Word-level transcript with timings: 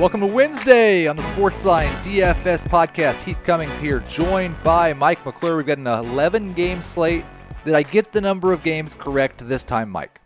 Welcome 0.00 0.20
to 0.20 0.32
Wednesday 0.32 1.06
on 1.08 1.16
the 1.16 1.22
Sportsline 1.22 1.92
DFS 2.02 2.66
podcast. 2.66 3.20
Heath 3.20 3.38
Cummings 3.44 3.76
here, 3.78 4.00
joined 4.08 4.56
by 4.64 4.94
Mike 4.94 5.22
McClure. 5.26 5.58
We've 5.58 5.66
got 5.66 5.76
an 5.76 5.86
11 5.86 6.54
game 6.54 6.80
slate. 6.80 7.22
Did 7.66 7.74
I 7.74 7.82
get 7.82 8.10
the 8.10 8.22
number 8.22 8.54
of 8.54 8.62
games 8.62 8.96
correct 8.98 9.46
this 9.46 9.62
time, 9.62 9.90
Mike? 9.90 10.18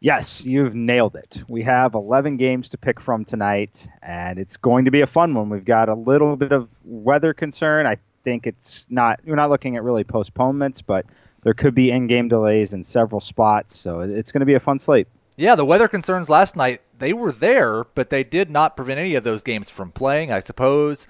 Yes, 0.00 0.44
you've 0.44 0.74
nailed 0.74 1.14
it. 1.14 1.44
We 1.48 1.62
have 1.62 1.94
11 1.94 2.38
games 2.38 2.70
to 2.70 2.76
pick 2.76 3.00
from 3.00 3.24
tonight, 3.24 3.86
and 4.02 4.40
it's 4.40 4.56
going 4.56 4.86
to 4.86 4.90
be 4.90 5.02
a 5.02 5.06
fun 5.06 5.32
one. 5.34 5.48
We've 5.48 5.64
got 5.64 5.88
a 5.88 5.94
little 5.94 6.34
bit 6.34 6.50
of 6.50 6.68
weather 6.84 7.34
concern. 7.34 7.86
I 7.86 7.98
think 8.24 8.48
it's 8.48 8.90
not, 8.90 9.20
we're 9.24 9.36
not 9.36 9.48
looking 9.48 9.76
at 9.76 9.84
really 9.84 10.02
postponements, 10.02 10.82
but 10.82 11.06
there 11.44 11.54
could 11.54 11.76
be 11.76 11.92
in 11.92 12.08
game 12.08 12.26
delays 12.26 12.72
in 12.72 12.82
several 12.82 13.20
spots, 13.20 13.76
so 13.76 14.00
it's 14.00 14.32
going 14.32 14.40
to 14.40 14.46
be 14.46 14.54
a 14.54 14.60
fun 14.60 14.80
slate. 14.80 15.06
Yeah, 15.36 15.54
the 15.54 15.64
weather 15.64 15.88
concerns 15.88 16.28
last 16.28 16.56
night, 16.56 16.82
they 16.98 17.12
were 17.12 17.32
there, 17.32 17.84
but 17.94 18.10
they 18.10 18.22
did 18.22 18.50
not 18.50 18.76
prevent 18.76 19.00
any 19.00 19.14
of 19.14 19.24
those 19.24 19.42
games 19.42 19.70
from 19.70 19.90
playing. 19.90 20.30
I 20.30 20.40
suppose 20.40 21.08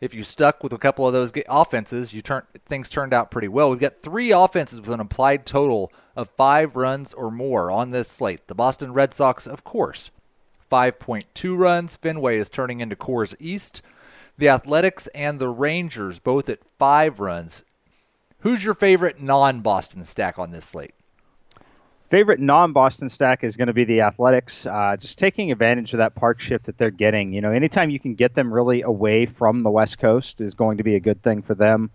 if 0.00 0.14
you 0.14 0.24
stuck 0.24 0.62
with 0.62 0.72
a 0.72 0.78
couple 0.78 1.06
of 1.06 1.12
those 1.12 1.32
offenses, 1.48 2.14
you 2.14 2.22
turn 2.22 2.44
things 2.66 2.88
turned 2.88 3.12
out 3.12 3.30
pretty 3.30 3.48
well. 3.48 3.70
We've 3.70 3.78
got 3.78 4.00
three 4.00 4.30
offenses 4.30 4.80
with 4.80 4.90
an 4.90 5.00
implied 5.00 5.44
total 5.44 5.92
of 6.16 6.30
5 6.30 6.74
runs 6.74 7.12
or 7.12 7.30
more 7.30 7.70
on 7.70 7.90
this 7.90 8.08
slate. 8.08 8.46
The 8.46 8.54
Boston 8.54 8.94
Red 8.94 9.12
Sox, 9.12 9.46
of 9.46 9.62
course, 9.62 10.10
5.2 10.70 11.58
runs. 11.58 11.96
Fenway 11.96 12.38
is 12.38 12.48
turning 12.48 12.80
into 12.80 12.96
Coors 12.96 13.34
East. 13.38 13.82
The 14.38 14.48
Athletics 14.48 15.06
and 15.08 15.38
the 15.38 15.50
Rangers 15.50 16.18
both 16.18 16.48
at 16.48 16.64
5 16.78 17.20
runs. 17.20 17.64
Who's 18.38 18.64
your 18.64 18.74
favorite 18.74 19.20
non-Boston 19.20 20.04
stack 20.04 20.38
on 20.38 20.50
this 20.50 20.64
slate? 20.64 20.94
Favorite 22.10 22.40
non-Boston 22.40 23.08
stack 23.08 23.44
is 23.44 23.56
going 23.56 23.68
to 23.68 23.72
be 23.72 23.84
the 23.84 24.00
Athletics. 24.00 24.66
Uh, 24.66 24.96
just 24.98 25.16
taking 25.16 25.52
advantage 25.52 25.92
of 25.94 25.98
that 25.98 26.16
park 26.16 26.40
shift 26.40 26.66
that 26.66 26.76
they're 26.76 26.90
getting. 26.90 27.32
You 27.32 27.40
know, 27.40 27.52
anytime 27.52 27.88
you 27.88 28.00
can 28.00 28.16
get 28.16 28.34
them 28.34 28.52
really 28.52 28.82
away 28.82 29.26
from 29.26 29.62
the 29.62 29.70
West 29.70 30.00
Coast 30.00 30.40
is 30.40 30.54
going 30.54 30.78
to 30.78 30.82
be 30.82 30.96
a 30.96 31.00
good 31.00 31.22
thing 31.22 31.40
for 31.40 31.54
them. 31.54 31.88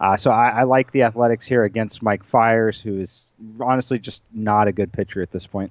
Uh, 0.00 0.16
so 0.16 0.30
I, 0.30 0.48
I, 0.48 0.62
like 0.62 0.92
the 0.92 1.02
Athletics 1.02 1.46
here 1.46 1.64
against 1.64 2.02
Mike 2.02 2.24
Fiers, 2.24 2.80
who 2.80 2.98
is 2.98 3.34
honestly 3.60 3.98
just 3.98 4.24
not 4.32 4.68
a 4.68 4.72
good 4.72 4.90
pitcher 4.90 5.20
at 5.20 5.32
this 5.32 5.46
point. 5.46 5.70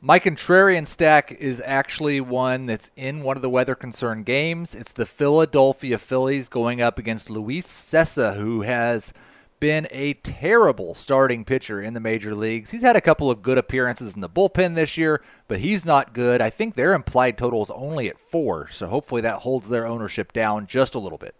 My 0.00 0.20
contrarian 0.20 0.86
stack 0.86 1.32
is 1.32 1.60
actually 1.64 2.20
one 2.20 2.66
that's 2.66 2.90
in 2.94 3.24
one 3.24 3.36
of 3.36 3.42
the 3.42 3.50
weather 3.50 3.74
concern 3.74 4.22
games. 4.22 4.76
It's 4.76 4.92
the 4.92 5.06
Philadelphia 5.06 5.98
Phillies 5.98 6.48
going 6.48 6.80
up 6.80 7.00
against 7.00 7.30
Luis 7.30 7.66
Cessa, 7.66 8.36
who 8.36 8.62
has 8.62 9.12
been 9.60 9.88
a 9.90 10.14
terrible 10.14 10.94
starting 10.94 11.44
pitcher 11.44 11.80
in 11.80 11.94
the 11.94 12.00
major 12.00 12.34
leagues. 12.34 12.70
He's 12.70 12.82
had 12.82 12.96
a 12.96 13.00
couple 13.00 13.30
of 13.30 13.42
good 13.42 13.58
appearances 13.58 14.14
in 14.14 14.20
the 14.20 14.28
bullpen 14.28 14.74
this 14.74 14.96
year, 14.96 15.22
but 15.48 15.60
he's 15.60 15.84
not 15.84 16.12
good. 16.12 16.40
I 16.40 16.50
think 16.50 16.74
their 16.74 16.92
implied 16.92 17.38
total 17.38 17.62
is 17.62 17.70
only 17.70 18.08
at 18.08 18.18
four, 18.18 18.68
so 18.68 18.86
hopefully 18.86 19.22
that 19.22 19.40
holds 19.40 19.68
their 19.68 19.86
ownership 19.86 20.32
down 20.32 20.66
just 20.66 20.94
a 20.94 20.98
little 20.98 21.18
bit. 21.18 21.34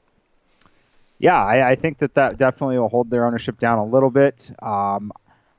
Yeah, 1.19 1.43
I, 1.43 1.71
I 1.71 1.75
think 1.75 1.99
that 1.99 2.15
that 2.15 2.39
definitely 2.39 2.79
will 2.79 2.89
hold 2.89 3.11
their 3.11 3.27
ownership 3.27 3.59
down 3.59 3.79
a 3.79 3.85
little 3.85 4.11
bit. 4.11 4.51
Um, 4.61 5.13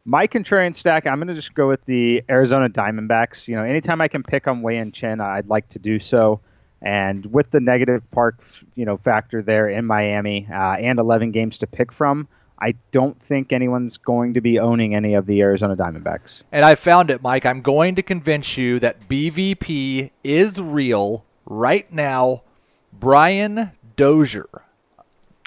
my 0.06 0.28
contrarian 0.28 0.76
stack, 0.76 1.08
I'm 1.08 1.18
going 1.18 1.30
to 1.30 1.34
just 1.34 1.56
go 1.56 1.68
with 1.68 1.84
the 1.86 2.24
Arizona 2.30 2.70
Diamondbacks. 2.70 3.48
You 3.48 3.56
know, 3.56 3.64
anytime 3.64 4.02
I 4.02 4.08
can 4.08 4.22
pick 4.22 4.48
on 4.48 4.62
Wei-Yin 4.62 4.92
Chen, 4.92 5.20
I'd 5.20 5.48
like 5.48 5.68
to 5.70 5.80
do 5.80 5.98
so. 5.98 6.42
And 6.82 7.26
with 7.26 7.50
the 7.50 7.60
negative 7.60 8.04
park, 8.12 8.44
you 8.76 8.86
know, 8.86 8.98
factor 8.98 9.42
there 9.42 9.68
in 9.68 9.86
Miami 9.86 10.48
uh, 10.52 10.74
and 10.74 11.00
11 11.00 11.32
games 11.32 11.58
to 11.60 11.68
pick 11.68 11.92
from, 11.92 12.28
I 12.58 12.76
don't 12.92 13.20
think 13.22 13.52
anyone's 13.52 13.98
going 13.98 14.36
to 14.36 14.42
be 14.42 14.60
owning 14.60 14.96
any 14.96 15.14
of 15.14 15.26
the 15.26 15.42
Arizona 15.42 15.76
Diamondbacks. 15.76 16.44
And 16.52 16.64
I 16.64 16.76
found 16.76 17.12
it, 17.12 17.22
Mike. 17.22 17.46
I'm 17.46 17.62
going 17.62 17.96
to 17.96 18.02
convince 18.02 18.58
you 18.58 18.80
that 18.80 19.10
BVP 19.10 20.12
is 20.24 20.62
real 20.62 21.26
right 21.46 21.92
now. 21.92 22.44
Brian 22.94 23.72
Dozier, 23.98 24.48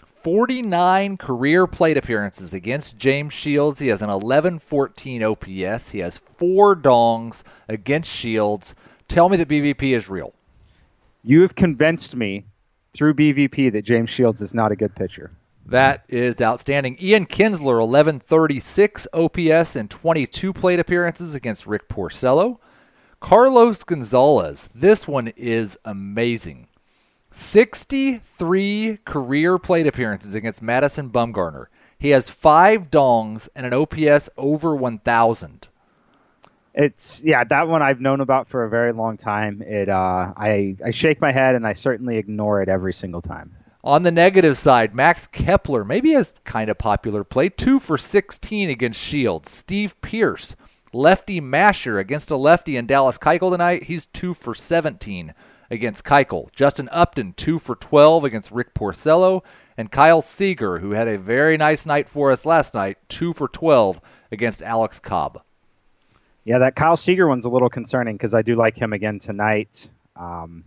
49 0.04 1.16
career 1.16 1.66
plate 1.66 1.96
appearances 1.96 2.52
against 2.52 2.98
James 2.98 3.32
Shields. 3.32 3.78
He 3.78 3.88
has 3.88 4.02
an 4.02 4.10
11-14 4.10 5.22
OPS. 5.22 5.92
He 5.92 6.00
has 6.00 6.18
four 6.18 6.76
dongs 6.76 7.42
against 7.68 8.10
Shields. 8.10 8.74
Tell 9.08 9.30
me 9.30 9.38
that 9.38 9.48
BVP 9.48 9.92
is 9.94 10.10
real. 10.10 10.34
You 11.24 11.40
have 11.40 11.54
convinced 11.54 12.14
me 12.14 12.44
through 12.92 13.14
BVP 13.14 13.72
that 13.72 13.82
James 13.82 14.10
Shields 14.10 14.40
is 14.42 14.54
not 14.54 14.72
a 14.72 14.76
good 14.76 14.94
pitcher. 14.94 15.30
That 15.68 16.04
is 16.08 16.40
outstanding. 16.40 16.96
Ian 16.98 17.26
Kinsler, 17.26 17.80
1136 17.80 19.06
OPS 19.12 19.76
and 19.76 19.90
22 19.90 20.54
plate 20.54 20.78
appearances 20.78 21.34
against 21.34 21.66
Rick 21.66 21.88
Porcello. 21.88 22.58
Carlos 23.20 23.84
Gonzalez, 23.84 24.68
this 24.68 25.06
one 25.06 25.28
is 25.36 25.78
amazing. 25.84 26.68
63 27.32 28.98
career 29.04 29.58
plate 29.58 29.86
appearances 29.86 30.34
against 30.34 30.62
Madison 30.62 31.10
Bumgarner. 31.10 31.66
He 31.98 32.10
has 32.10 32.30
five 32.30 32.90
dongs 32.90 33.50
and 33.54 33.66
an 33.66 33.74
OPS 33.74 34.30
over 34.38 34.74
1,000. 34.74 35.68
It's 36.72 37.22
yeah, 37.24 37.44
that 37.44 37.68
one 37.68 37.82
I've 37.82 38.00
known 38.00 38.22
about 38.22 38.48
for 38.48 38.64
a 38.64 38.70
very 38.70 38.92
long 38.92 39.16
time. 39.16 39.62
It 39.62 39.88
uh, 39.88 40.32
I 40.36 40.76
I 40.84 40.92
shake 40.92 41.20
my 41.20 41.32
head 41.32 41.56
and 41.56 41.66
I 41.66 41.72
certainly 41.72 42.18
ignore 42.18 42.62
it 42.62 42.68
every 42.68 42.92
single 42.92 43.20
time. 43.20 43.52
On 43.84 44.02
the 44.02 44.10
negative 44.10 44.58
side, 44.58 44.94
Max 44.94 45.26
Kepler, 45.26 45.84
maybe 45.84 46.10
has 46.12 46.34
kind 46.44 46.68
of 46.68 46.78
popular 46.78 47.22
play, 47.22 47.48
two 47.48 47.78
for 47.78 47.96
16 47.96 48.68
against 48.68 49.00
Shields. 49.00 49.50
Steve 49.50 50.00
Pearce, 50.00 50.56
lefty 50.92 51.40
masher 51.40 51.98
against 51.98 52.30
a 52.30 52.36
lefty 52.36 52.76
in 52.76 52.86
Dallas 52.86 53.18
Keuchel 53.18 53.52
tonight. 53.52 53.84
He's 53.84 54.06
two 54.06 54.34
for 54.34 54.54
17 54.54 55.32
against 55.70 56.04
Keuchel. 56.04 56.50
Justin 56.52 56.88
Upton, 56.90 57.34
two 57.34 57.58
for 57.58 57.76
12 57.76 58.24
against 58.24 58.50
Rick 58.50 58.74
Porcello. 58.74 59.44
And 59.76 59.92
Kyle 59.92 60.22
Seager, 60.22 60.78
who 60.78 60.90
had 60.90 61.06
a 61.06 61.18
very 61.18 61.56
nice 61.56 61.86
night 61.86 62.08
for 62.08 62.32
us 62.32 62.44
last 62.44 62.74
night, 62.74 62.98
two 63.08 63.32
for 63.32 63.46
12 63.46 64.00
against 64.32 64.60
Alex 64.60 64.98
Cobb. 64.98 65.42
Yeah, 66.44 66.58
that 66.58 66.74
Kyle 66.74 66.96
Seager 66.96 67.28
one's 67.28 67.44
a 67.44 67.50
little 67.50 67.68
concerning 67.68 68.16
because 68.16 68.34
I 68.34 68.42
do 68.42 68.56
like 68.56 68.76
him 68.76 68.92
again 68.92 69.20
tonight. 69.20 69.88
Um, 70.16 70.64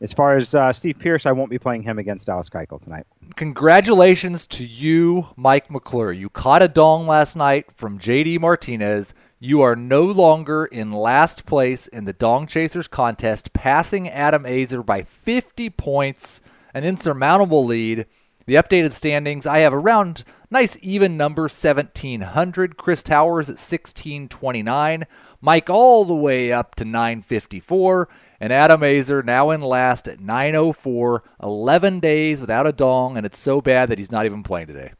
as 0.00 0.12
far 0.12 0.36
as 0.36 0.54
uh, 0.54 0.72
Steve 0.72 0.98
Pearce, 0.98 1.26
I 1.26 1.32
won't 1.32 1.50
be 1.50 1.58
playing 1.58 1.82
him 1.82 1.98
against 1.98 2.26
Dallas 2.26 2.50
Keuchel 2.50 2.80
tonight. 2.80 3.06
Congratulations 3.36 4.46
to 4.48 4.66
you, 4.66 5.28
Mike 5.36 5.70
McClure. 5.70 6.12
You 6.12 6.28
caught 6.28 6.62
a 6.62 6.68
dong 6.68 7.06
last 7.06 7.36
night 7.36 7.72
from 7.72 7.98
JD 7.98 8.40
Martinez. 8.40 9.14
You 9.38 9.62
are 9.62 9.76
no 9.76 10.04
longer 10.04 10.66
in 10.66 10.92
last 10.92 11.46
place 11.46 11.86
in 11.86 12.04
the 12.04 12.12
Dong 12.12 12.46
Chasers 12.46 12.88
contest, 12.88 13.52
passing 13.52 14.08
Adam 14.08 14.44
Aizer 14.44 14.84
by 14.84 15.02
50 15.02 15.70
points, 15.70 16.40
an 16.74 16.84
insurmountable 16.84 17.64
lead. 17.64 18.06
The 18.46 18.54
updated 18.54 18.92
standings, 18.92 19.46
I 19.46 19.58
have 19.58 19.74
around 19.74 20.24
nice 20.50 20.78
even 20.80 21.16
number 21.16 21.42
1700. 21.42 22.76
Chris 22.76 23.02
Towers 23.02 23.48
at 23.48 23.58
1629. 23.58 25.04
Mike 25.40 25.68
all 25.68 26.04
the 26.04 26.14
way 26.14 26.52
up 26.52 26.74
to 26.76 26.84
954. 26.84 28.08
And 28.40 28.52
Adam 28.52 28.80
Aizer 28.80 29.24
now 29.24 29.50
in 29.50 29.60
last 29.62 30.08
at 30.08 30.20
904, 30.20 31.22
11 31.42 32.00
days 32.00 32.40
without 32.40 32.66
a 32.66 32.72
dong, 32.72 33.16
and 33.16 33.24
it's 33.24 33.38
so 33.38 33.60
bad 33.60 33.88
that 33.88 33.98
he's 33.98 34.10
not 34.10 34.26
even 34.26 34.42
playing 34.42 34.66
today. 34.66 34.92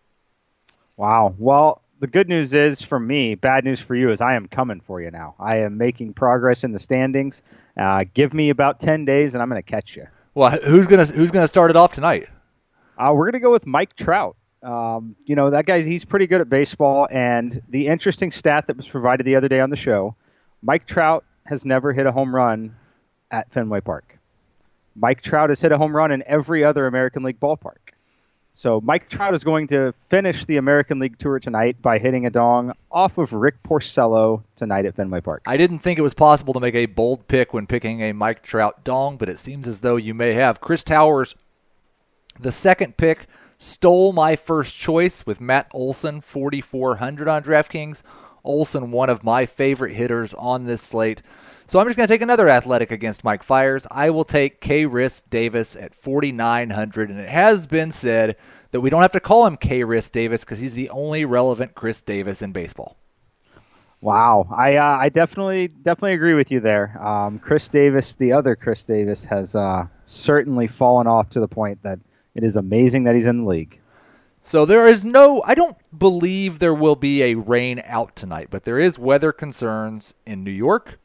Wow. 0.96 1.34
Well, 1.38 1.82
the 2.00 2.06
good 2.06 2.28
news 2.28 2.54
is 2.54 2.82
for 2.82 2.98
me, 2.98 3.34
bad 3.34 3.64
news 3.64 3.80
for 3.80 3.94
you 3.94 4.10
is 4.10 4.20
I 4.20 4.34
am 4.34 4.48
coming 4.48 4.80
for 4.80 5.00
you 5.00 5.10
now. 5.10 5.34
I 5.38 5.58
am 5.58 5.76
making 5.76 6.14
progress 6.14 6.64
in 6.64 6.72
the 6.72 6.78
standings. 6.78 7.42
Uh, 7.76 8.04
give 8.14 8.32
me 8.32 8.50
about 8.50 8.80
10 8.80 9.04
days, 9.04 9.34
and 9.34 9.42
I'm 9.42 9.48
going 9.48 9.62
to 9.62 9.70
catch 9.70 9.96
you. 9.96 10.06
Well, 10.36 10.50
who's 10.50 10.86
gonna 10.86 11.06
who's 11.06 11.30
gonna 11.30 11.48
start 11.48 11.70
it 11.70 11.76
off 11.76 11.92
tonight? 11.94 12.28
Uh, 12.98 13.10
we're 13.14 13.24
gonna 13.24 13.40
go 13.40 13.50
with 13.50 13.66
Mike 13.66 13.96
Trout. 13.96 14.36
Um, 14.62 15.16
you 15.24 15.34
know 15.34 15.48
that 15.48 15.64
guy's 15.64 15.86
he's 15.86 16.04
pretty 16.04 16.26
good 16.26 16.42
at 16.42 16.50
baseball, 16.50 17.08
and 17.10 17.62
the 17.70 17.86
interesting 17.86 18.30
stat 18.30 18.66
that 18.66 18.76
was 18.76 18.86
provided 18.86 19.24
the 19.24 19.36
other 19.36 19.48
day 19.48 19.60
on 19.60 19.70
the 19.70 19.76
show, 19.76 20.14
Mike 20.60 20.86
Trout 20.86 21.24
has 21.46 21.64
never 21.64 21.90
hit 21.94 22.04
a 22.04 22.12
home 22.12 22.34
run 22.34 22.76
at 23.30 23.52
Fenway 23.52 23.80
Park. 23.80 24.18
Mike 24.94 25.20
Trout 25.20 25.50
has 25.50 25.60
hit 25.60 25.72
a 25.72 25.78
home 25.78 25.94
run 25.94 26.10
in 26.10 26.22
every 26.26 26.64
other 26.64 26.86
American 26.86 27.22
League 27.22 27.38
ballpark. 27.38 27.92
So 28.54 28.80
Mike 28.80 29.10
Trout 29.10 29.34
is 29.34 29.44
going 29.44 29.66
to 29.66 29.92
finish 30.08 30.46
the 30.46 30.56
American 30.56 30.98
League 30.98 31.18
Tour 31.18 31.38
tonight 31.38 31.82
by 31.82 31.98
hitting 31.98 32.24
a 32.24 32.30
dong 32.30 32.72
off 32.90 33.18
of 33.18 33.34
Rick 33.34 33.62
Porcello 33.62 34.44
tonight 34.54 34.86
at 34.86 34.96
Fenway 34.96 35.20
Park. 35.20 35.42
I 35.44 35.58
didn't 35.58 35.80
think 35.80 35.98
it 35.98 36.02
was 36.02 36.14
possible 36.14 36.54
to 36.54 36.60
make 36.60 36.74
a 36.74 36.86
bold 36.86 37.28
pick 37.28 37.52
when 37.52 37.66
picking 37.66 38.00
a 38.00 38.14
Mike 38.14 38.42
Trout 38.42 38.82
dong, 38.82 39.18
but 39.18 39.28
it 39.28 39.38
seems 39.38 39.68
as 39.68 39.82
though 39.82 39.96
you 39.96 40.14
may 40.14 40.32
have. 40.32 40.62
Chris 40.62 40.82
Towers, 40.82 41.34
the 42.40 42.50
second 42.50 42.96
pick, 42.96 43.26
stole 43.58 44.14
my 44.14 44.36
first 44.36 44.74
choice 44.74 45.26
with 45.26 45.38
Matt 45.38 45.68
Olson, 45.74 46.22
4,400 46.22 47.28
on 47.28 47.42
DraftKings. 47.42 48.00
Olson, 48.42 48.90
one 48.90 49.10
of 49.10 49.22
my 49.22 49.44
favorite 49.44 49.92
hitters 49.92 50.32
on 50.32 50.64
this 50.64 50.80
slate. 50.80 51.20
So 51.68 51.80
I'm 51.80 51.86
just 51.86 51.96
going 51.96 52.06
to 52.06 52.12
take 52.12 52.22
another 52.22 52.48
athletic 52.48 52.92
against 52.92 53.24
Mike 53.24 53.42
Fiers. 53.42 53.88
I 53.90 54.10
will 54.10 54.24
take 54.24 54.60
Khris 54.60 55.22
Davis 55.28 55.74
at 55.74 55.96
4,900. 55.96 57.10
And 57.10 57.18
it 57.18 57.28
has 57.28 57.66
been 57.66 57.90
said 57.90 58.36
that 58.70 58.80
we 58.80 58.88
don't 58.88 59.02
have 59.02 59.12
to 59.12 59.20
call 59.20 59.46
him 59.46 59.56
Khris 59.56 60.10
Davis 60.10 60.44
because 60.44 60.60
he's 60.60 60.74
the 60.74 60.90
only 60.90 61.24
relevant 61.24 61.74
Chris 61.74 62.00
Davis 62.00 62.40
in 62.40 62.52
baseball. 62.52 62.96
Wow, 64.02 64.46
I 64.54 64.76
uh, 64.76 64.98
I 64.98 65.08
definitely 65.08 65.68
definitely 65.68 66.12
agree 66.12 66.34
with 66.34 66.52
you 66.52 66.60
there. 66.60 67.02
Um, 67.02 67.38
Chris 67.38 67.68
Davis, 67.68 68.14
the 68.14 68.30
other 68.32 68.54
Chris 68.54 68.84
Davis, 68.84 69.24
has 69.24 69.56
uh, 69.56 69.86
certainly 70.04 70.66
fallen 70.66 71.06
off 71.06 71.30
to 71.30 71.40
the 71.40 71.48
point 71.48 71.82
that 71.82 71.98
it 72.34 72.44
is 72.44 72.56
amazing 72.56 73.04
that 73.04 73.14
he's 73.14 73.26
in 73.26 73.42
the 73.42 73.48
league. 73.48 73.80
So 74.42 74.64
there 74.64 74.86
is 74.86 75.02
no, 75.02 75.42
I 75.44 75.56
don't 75.56 75.76
believe 75.98 76.60
there 76.60 76.74
will 76.74 76.94
be 76.94 77.22
a 77.24 77.34
rain 77.34 77.82
out 77.84 78.14
tonight, 78.14 78.48
but 78.50 78.62
there 78.62 78.78
is 78.78 78.96
weather 78.96 79.32
concerns 79.32 80.14
in 80.24 80.44
New 80.44 80.52
York, 80.52 81.00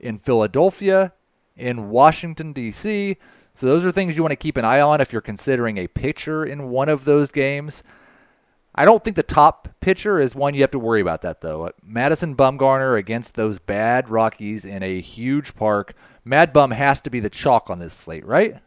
in 0.00 0.18
Philadelphia, 0.18 1.12
in 1.56 1.90
Washington, 1.90 2.52
D.C. 2.52 3.16
So 3.54 3.66
those 3.66 3.84
are 3.84 3.90
things 3.90 4.16
you 4.16 4.22
want 4.22 4.32
to 4.32 4.36
keep 4.36 4.56
an 4.56 4.64
eye 4.64 4.80
on 4.80 5.00
if 5.00 5.12
you're 5.12 5.20
considering 5.20 5.78
a 5.78 5.88
pitcher 5.88 6.44
in 6.44 6.70
one 6.70 6.88
of 6.88 7.04
those 7.04 7.30
games. 7.30 7.82
I 8.74 8.84
don't 8.84 9.02
think 9.02 9.16
the 9.16 9.24
top 9.24 9.68
pitcher 9.80 10.20
is 10.20 10.36
one 10.36 10.54
you 10.54 10.60
have 10.60 10.70
to 10.70 10.78
worry 10.78 11.00
about 11.00 11.22
that 11.22 11.40
though. 11.40 11.72
Madison 11.82 12.36
Bumgarner 12.36 12.96
against 12.96 13.34
those 13.34 13.58
bad 13.58 14.08
Rockies 14.08 14.64
in 14.64 14.84
a 14.84 15.00
huge 15.00 15.56
park. 15.56 15.94
Mad 16.24 16.52
Bum 16.52 16.70
has 16.70 17.00
to 17.00 17.10
be 17.10 17.18
the 17.18 17.30
chalk 17.30 17.70
on 17.70 17.80
this 17.80 17.94
slate, 17.94 18.24
right? 18.24 18.58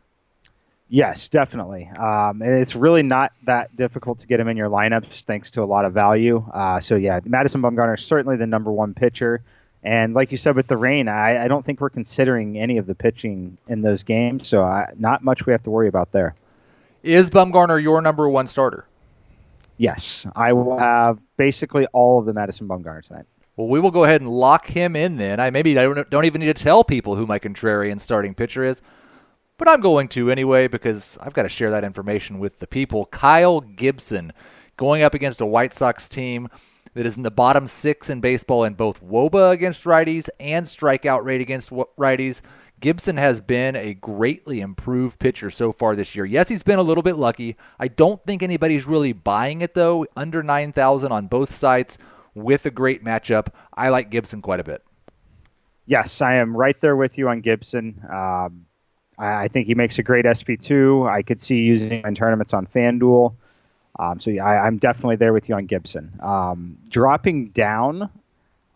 Yes, 0.90 1.30
definitely. 1.30 1.88
Um, 1.88 2.42
it's 2.42 2.76
really 2.76 3.04
not 3.04 3.32
that 3.44 3.74
difficult 3.78 4.20
to 4.20 4.28
get 4.28 4.42
him 4.42 4.50
in 4.50 4.58
your 4.58 4.68
lineups 4.68 5.24
thanks 5.24 5.52
to 5.52 5.64
a 5.64 5.64
lot 5.64 5.86
of 5.86 5.94
value. 5.94 6.46
Uh, 6.54 6.82
so 6.82 6.98
yeah, 6.98 7.22
Madison 7.24 7.62
Bumgarner 7.62 7.98
is 7.98 8.04
certainly 8.04 8.36
the 8.36 8.48
number 8.48 8.74
one 8.74 8.94
pitcher. 8.94 9.42
And 9.84 10.14
like 10.14 10.32
you 10.32 10.38
said 10.38 10.56
with 10.56 10.68
the 10.68 10.78
rain, 10.78 11.08
I, 11.08 11.46
I 11.46 11.48
don't 11.48 11.66
think 11.66 11.82
we're 11.82 11.90
considering 11.90 12.58
any 12.58 12.78
of 12.78 12.86
the 12.86 12.96
pitching 12.96 13.58
in 13.68 13.82
those 13.82 14.04
games, 14.04 14.48
so 14.48 14.64
I, 14.64 14.94
not 14.98 15.24
much 15.24 15.46
we 15.46 15.52
have 15.52 15.64
to 15.64 15.72
worry 15.72 15.88
about 15.88 16.12
there. 16.12 16.36
Is 17.02 17.32
Bumgarner 17.32 17.82
your 17.82 18.02
number 18.02 18.30
one 18.30 18.46
starter? 18.46 18.86
Yes, 19.78 20.28
I 20.36 20.54
will 20.54 20.78
have 20.78 21.20
basically 21.38 21.88
all 21.88 22.20
of 22.20 22.26
the 22.26 22.34
Madison 22.34 22.68
Bumgarner 22.68 23.04
tonight. 23.04 23.26
Well, 23.56 23.68
we 23.68 23.80
will 23.80 23.90
go 23.90 24.04
ahead 24.04 24.22
and 24.22 24.30
lock 24.30 24.68
him 24.68 24.96
in 24.96 25.18
then. 25.18 25.40
I 25.40 25.50
maybe 25.50 25.78
I 25.78 25.84
don't, 25.84 26.10
don't 26.12 26.26
even 26.26 26.42
need 26.42 26.56
to 26.56 26.64
tell 26.64 26.84
people 26.84 27.16
who 27.16 27.26
my 27.26 27.40
contrarian 27.40 28.00
starting 28.00 28.36
pitcher 28.36 28.64
is 28.64 28.82
but 29.62 29.70
I'm 29.70 29.82
going 29.82 30.08
to 30.08 30.32
anyway 30.32 30.68
because 30.68 31.20
I've 31.22 31.34
got 31.34 31.44
to 31.44 31.50
share 31.50 31.70
that 31.70 31.84
information 31.84 32.40
with 32.40 32.58
the 32.58 32.66
people. 32.66 33.06
Kyle 33.06 33.62
Gibson 33.62 34.34
going 34.76 35.04
up 35.04 35.14
against 35.14 35.40
a 35.40 35.46
White 35.46 35.72
Sox 35.72 36.10
team 36.10 36.50
that 36.94 37.06
is 37.06 37.18
in 37.18 37.24
the 37.24 37.32
bottom 37.32 37.68
six 37.68 38.10
in 38.10 38.22
baseball 38.22 38.64
in 38.64 38.74
both 38.74 39.04
WOBA 39.04 39.52
against 39.52 39.86
righties 39.86 40.30
and 40.40 40.66
strikeout 40.66 41.24
rate 41.24 41.42
against 41.42 41.72
righties. 41.72 42.42
Gibson 42.80 43.18
has 43.18 43.40
been 43.40 43.76
a 43.76 43.94
greatly 43.94 44.60
improved 44.60 45.20
pitcher 45.20 45.50
so 45.52 45.72
far 45.72 45.96
this 45.96 46.16
year. 46.16 46.26
Yes, 46.26 46.50
he's 46.50 46.64
been 46.64 46.80
a 46.80 46.84
little 46.84 47.04
bit 47.04 47.16
lucky. 47.16 47.56
I 47.80 47.88
don't 47.88 48.24
think 48.26 48.42
anybody's 48.42 48.88
really 48.88 49.14
buying 49.14 49.62
it 49.62 49.76
though. 49.76 50.06
Under 50.16 50.42
9,000 50.42 51.12
on 51.12 51.28
both 51.28 51.54
sites 51.54 51.98
with 52.34 52.66
a 52.66 52.72
great 52.72 53.04
matchup. 53.04 53.48
I 53.74 53.90
like 53.90 54.10
Gibson 54.10 54.42
quite 54.42 54.60
a 54.60 54.64
bit. 54.64 54.84
Yes, 55.86 56.22
I 56.22 56.36
am 56.36 56.56
right 56.56 56.80
there 56.82 56.96
with 56.96 57.18
you 57.18 57.30
on 57.30 57.42
Gibson. 57.42 58.02
Um, 58.12 58.66
I 59.18 59.48
think 59.50 59.68
he 59.68 59.76
makes 59.76 60.00
a 60.00 60.04
great 60.04 60.26
SP2. 60.26 61.08
I 61.10 61.22
could 61.22 61.42
see 61.42 61.58
using 61.58 62.00
him 62.00 62.06
in 62.06 62.16
tournaments 62.16 62.54
on 62.54 62.66
FanDuel. 62.66 63.36
Um, 64.00 64.20
so 64.20 64.32
yeah, 64.32 64.46
I, 64.46 64.68
am 64.68 64.78
definitely 64.78 65.18
there 65.18 65.34
with 65.34 65.50
you 65.50 65.56
on 65.56 65.66
Gibson. 65.66 66.12
Um, 66.22 66.78
dropping 66.90 67.50
down, 67.50 68.10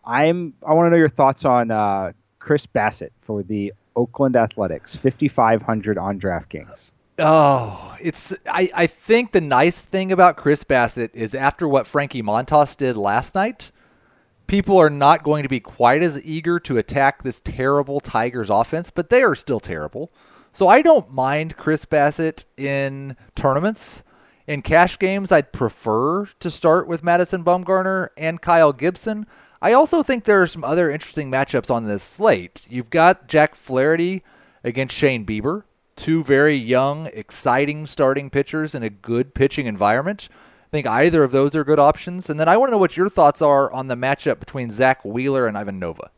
I'm. 0.04 0.54
I 0.66 0.72
want 0.74 0.86
to 0.86 0.90
know 0.90 0.96
your 0.96 1.08
thoughts 1.08 1.44
on 1.44 1.70
uh, 1.70 2.12
Chris 2.38 2.66
Bassitt 2.66 3.10
for 3.22 3.42
the 3.42 3.72
Oakland 3.96 4.36
Athletics, 4.36 4.94
5,500 4.94 5.98
on 5.98 6.20
DraftKings. 6.20 6.92
Oh, 7.18 7.96
it's. 8.00 8.34
I, 8.46 8.70
I 8.74 8.86
think 8.86 9.32
the 9.32 9.40
nice 9.40 9.84
thing 9.84 10.12
about 10.12 10.36
Chris 10.36 10.64
Bassitt 10.64 11.10
is 11.14 11.34
after 11.34 11.66
what 11.66 11.86
Frankie 11.86 12.22
Montas 12.22 12.76
did 12.76 12.96
last 12.96 13.34
night, 13.34 13.72
people 14.46 14.76
are 14.78 14.90
not 14.90 15.22
going 15.22 15.42
to 15.42 15.48
be 15.48 15.60
quite 15.60 16.02
as 16.02 16.22
eager 16.24 16.60
to 16.60 16.76
attack 16.76 17.22
this 17.22 17.40
terrible 17.40 18.00
Tigers 18.00 18.50
offense, 18.50 18.90
but 18.90 19.08
they 19.08 19.22
are 19.22 19.34
still 19.34 19.60
terrible. 19.60 20.12
So 20.52 20.68
I 20.68 20.82
don't 20.82 21.12
mind 21.12 21.56
Chris 21.56 21.84
Bassitt 21.84 22.44
in 22.56 23.16
tournaments. 23.34 24.04
In 24.46 24.62
cash 24.62 24.98
games, 24.98 25.32
I'd 25.32 25.52
prefer 25.52 26.26
to 26.26 26.50
start 26.50 26.86
with 26.86 27.02
Madison 27.02 27.42
Bumgarner 27.42 28.10
and 28.16 28.40
Kyle 28.40 28.72
Gibson. 28.72 29.26
I 29.60 29.72
also 29.72 30.04
think 30.04 30.22
there 30.22 30.40
are 30.40 30.46
some 30.46 30.62
other 30.62 30.88
interesting 30.88 31.30
matchups 31.30 31.68
on 31.68 31.84
this 31.84 32.04
slate. 32.04 32.64
You've 32.70 32.90
got 32.90 33.26
Jack 33.26 33.56
Flaherty 33.56 34.22
against 34.62 34.94
Shane 34.94 35.26
Bieber, 35.26 35.64
two 35.96 36.22
very 36.22 36.54
young, 36.54 37.08
exciting 37.12 37.86
starting 37.86 38.30
pitchers 38.30 38.72
in 38.72 38.84
a 38.84 38.90
good 38.90 39.34
pitching 39.34 39.66
environment. 39.66 40.28
I 40.30 40.70
think 40.70 40.86
either 40.86 41.24
of 41.24 41.32
those 41.32 41.56
are 41.56 41.64
good 41.64 41.80
options. 41.80 42.30
And 42.30 42.38
then 42.38 42.48
I 42.48 42.56
want 42.56 42.68
to 42.68 42.72
know 42.72 42.78
what 42.78 42.96
your 42.96 43.08
thoughts 43.08 43.42
are 43.42 43.72
on 43.72 43.88
the 43.88 43.96
matchup 43.96 44.38
between 44.38 44.70
Zack 44.70 45.04
Wheeler 45.04 45.48
and 45.48 45.58
Ivan 45.58 45.80
Nova. 45.80 46.10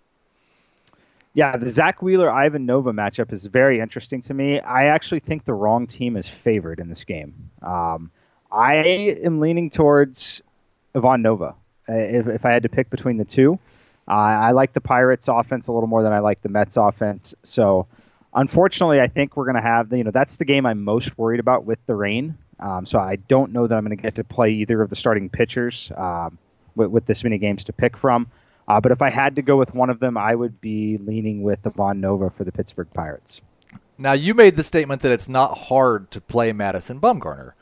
Yeah, 1.32 1.56
the 1.56 1.68
Zack 1.68 2.02
Wheeler 2.02 2.30
Ivan 2.30 2.66
Nova 2.66 2.92
matchup 2.92 3.32
is 3.32 3.46
very 3.46 3.80
interesting 3.80 4.20
to 4.22 4.34
me. 4.34 4.60
I 4.60 4.86
actually 4.86 5.20
think 5.20 5.44
the 5.44 5.54
wrong 5.54 5.86
team 5.86 6.16
is 6.16 6.28
favored 6.28 6.80
in 6.80 6.88
this 6.88 7.04
game. 7.04 7.32
Um, 7.62 8.10
I 8.50 8.74
am 8.76 9.40
leaning 9.40 9.70
towards 9.70 10.42
Ivan 10.94 11.22
Nova. 11.22 11.54
Uh, 11.88 11.94
if, 11.94 12.26
if 12.26 12.44
I 12.44 12.52
had 12.52 12.64
to 12.64 12.68
pick 12.68 12.90
between 12.90 13.16
the 13.16 13.24
two, 13.24 13.58
uh, 14.06 14.12
I 14.12 14.52
like 14.52 14.72
the 14.72 14.80
Pirates' 14.80 15.28
offense 15.28 15.68
a 15.68 15.72
little 15.72 15.88
more 15.88 16.02
than 16.02 16.12
I 16.12 16.20
like 16.20 16.40
the 16.42 16.48
Mets' 16.48 16.76
offense. 16.76 17.34
So, 17.42 17.86
unfortunately, 18.34 19.00
I 19.00 19.08
think 19.08 19.36
we're 19.36 19.44
going 19.44 19.56
to 19.56 19.62
have 19.62 19.92
you 19.92 20.04
know 20.04 20.10
that's 20.10 20.36
the 20.36 20.44
game 20.44 20.66
I'm 20.66 20.82
most 20.82 21.16
worried 21.18 21.40
about 21.40 21.64
with 21.64 21.78
the 21.86 21.94
rain. 21.94 22.36
Um, 22.60 22.86
so 22.86 22.98
I 22.98 23.16
don't 23.16 23.52
know 23.52 23.66
that 23.66 23.76
I'm 23.76 23.84
going 23.84 23.96
to 23.96 24.02
get 24.02 24.16
to 24.16 24.24
play 24.24 24.50
either 24.50 24.82
of 24.82 24.90
the 24.90 24.96
starting 24.96 25.28
pitchers 25.28 25.92
um, 25.96 26.38
with, 26.74 26.90
with 26.90 27.06
this 27.06 27.22
many 27.22 27.38
games 27.38 27.64
to 27.64 27.72
pick 27.72 27.96
from. 27.96 28.30
Uh, 28.66 28.80
but 28.80 28.92
if 28.92 29.00
I 29.00 29.10
had 29.10 29.36
to 29.36 29.42
go 29.42 29.56
with 29.56 29.74
one 29.74 29.90
of 29.90 30.00
them, 30.00 30.16
I 30.16 30.34
would 30.34 30.60
be 30.60 30.98
leaning 30.98 31.42
with 31.42 31.66
Ivan 31.66 32.00
Nova 32.00 32.30
for 32.30 32.44
the 32.44 32.52
Pittsburgh 32.52 32.88
Pirates. 32.92 33.40
Now, 33.96 34.12
you 34.12 34.34
made 34.34 34.56
the 34.56 34.62
statement 34.62 35.02
that 35.02 35.12
it's 35.12 35.28
not 35.28 35.56
hard 35.56 36.10
to 36.12 36.20
play 36.20 36.52
Madison 36.52 37.00
Bumgarner. 37.00 37.52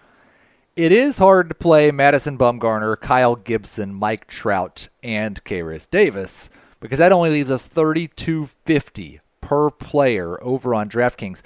It 0.76 0.92
is 0.92 1.16
hard 1.16 1.48
to 1.48 1.54
play 1.54 1.90
Madison 1.90 2.36
Bumgarner, 2.36 3.00
Kyle 3.00 3.34
Gibson, 3.34 3.94
Mike 3.94 4.26
Trout, 4.26 4.90
and 5.02 5.42
Khris 5.42 5.86
Davis 5.86 6.50
because 6.80 6.98
that 6.98 7.12
only 7.12 7.30
leaves 7.30 7.50
us 7.50 7.66
3250 7.66 9.20
per 9.40 9.70
player 9.70 10.38
over 10.44 10.74
on 10.74 10.90
DraftKings. 10.90 11.40